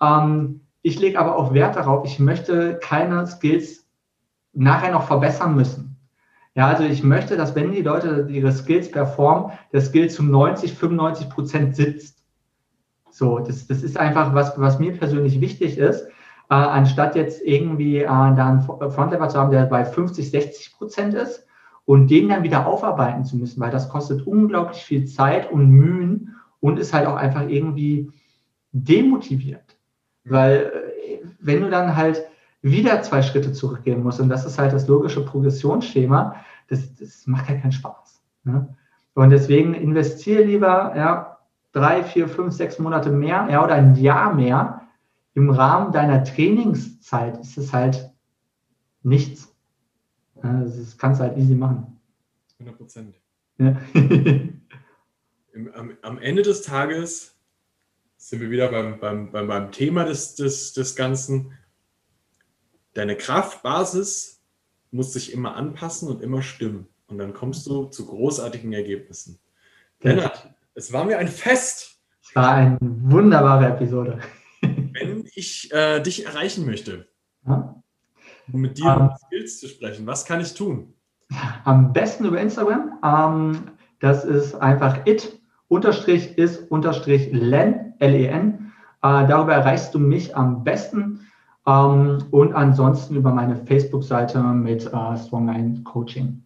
[0.00, 3.86] Ähm, ich lege aber auch Wert darauf, ich möchte keine Skills
[4.52, 5.91] nachher noch verbessern müssen.
[6.54, 10.74] Ja, also ich möchte, dass wenn die Leute ihre Skills performen, der Skill zu 90,
[10.74, 12.22] 95 Prozent sitzt.
[13.10, 16.02] So, das, das ist einfach was, was mir persönlich wichtig ist,
[16.50, 21.14] äh, anstatt jetzt irgendwie äh, da einen Frontlever zu haben, der bei 50, 60 Prozent
[21.14, 21.46] ist
[21.86, 26.36] und den dann wieder aufarbeiten zu müssen, weil das kostet unglaublich viel Zeit und Mühen
[26.60, 28.10] und ist halt auch einfach irgendwie
[28.72, 29.76] demotiviert.
[30.24, 30.72] Weil
[31.06, 32.22] äh, wenn du dann halt
[32.62, 36.36] wieder zwei Schritte zurückgehen musst, und das ist halt das logische Progressionsschema,
[36.68, 38.22] das, das macht halt keinen Spaß.
[38.44, 38.74] Ne?
[39.14, 41.38] Und deswegen investiere lieber ja,
[41.72, 44.80] drei, vier, fünf, sechs Monate mehr ja, oder ein Jahr mehr.
[45.34, 48.10] Im Rahmen deiner Trainingszeit ist es halt
[49.02, 49.54] nichts.
[50.42, 52.00] Das kannst du halt easy machen.
[52.58, 53.20] 100 Prozent.
[53.58, 53.76] Ja.
[55.74, 57.36] am, am, Ende des Tages
[58.16, 61.52] sind wir wieder beim, beim, beim, beim Thema des, des, des Ganzen.
[62.94, 64.42] Deine Kraftbasis
[64.90, 66.86] muss sich immer anpassen und immer stimmen.
[67.06, 69.38] Und dann kommst du zu großartigen Ergebnissen.
[70.00, 71.98] Lennart, es war mir ein Fest.
[72.22, 74.18] Es war eine wunderbare Episode.
[74.60, 77.08] Wenn ich äh, dich erreichen möchte,
[77.46, 77.82] ja.
[78.52, 80.94] um mit dir um, über Skills zu sprechen, was kann ich tun?
[81.64, 82.98] Am besten über Instagram.
[83.04, 83.70] Ähm,
[84.00, 88.72] das ist einfach it unterstrich ist unterstrich len, L-E-N.
[89.02, 91.26] Äh, darüber erreichst du mich am besten.
[91.66, 96.44] Ähm, und ansonsten über meine Facebook-Seite mit äh, Strongline Coaching.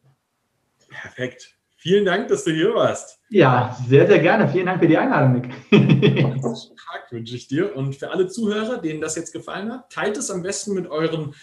[0.89, 1.57] Perfekt.
[1.77, 3.21] Vielen Dank, dass du hier warst.
[3.29, 4.49] Ja, sehr, sehr gerne.
[4.49, 5.51] Vielen Dank für die Einladung, Nick.
[5.71, 7.77] Tag wünsche ich dir.
[7.77, 11.35] Und für alle Zuhörer, denen das jetzt gefallen hat, teilt es am besten mit euren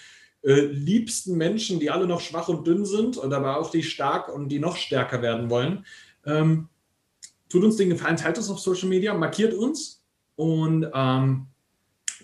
[0.43, 4.33] äh, liebsten Menschen, die alle noch schwach und dünn sind und aber auch die stark
[4.33, 5.85] und die noch stärker werden wollen.
[6.25, 6.67] Ähm,
[7.47, 10.03] tut uns den Gefallen, teilt es auf Social Media, markiert uns
[10.35, 11.47] und ähm,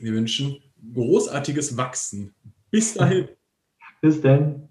[0.02, 0.62] wir wünschen
[0.94, 2.34] großartiges Wachsen.
[2.72, 3.30] Bis dahin.
[4.02, 4.69] Bis dann.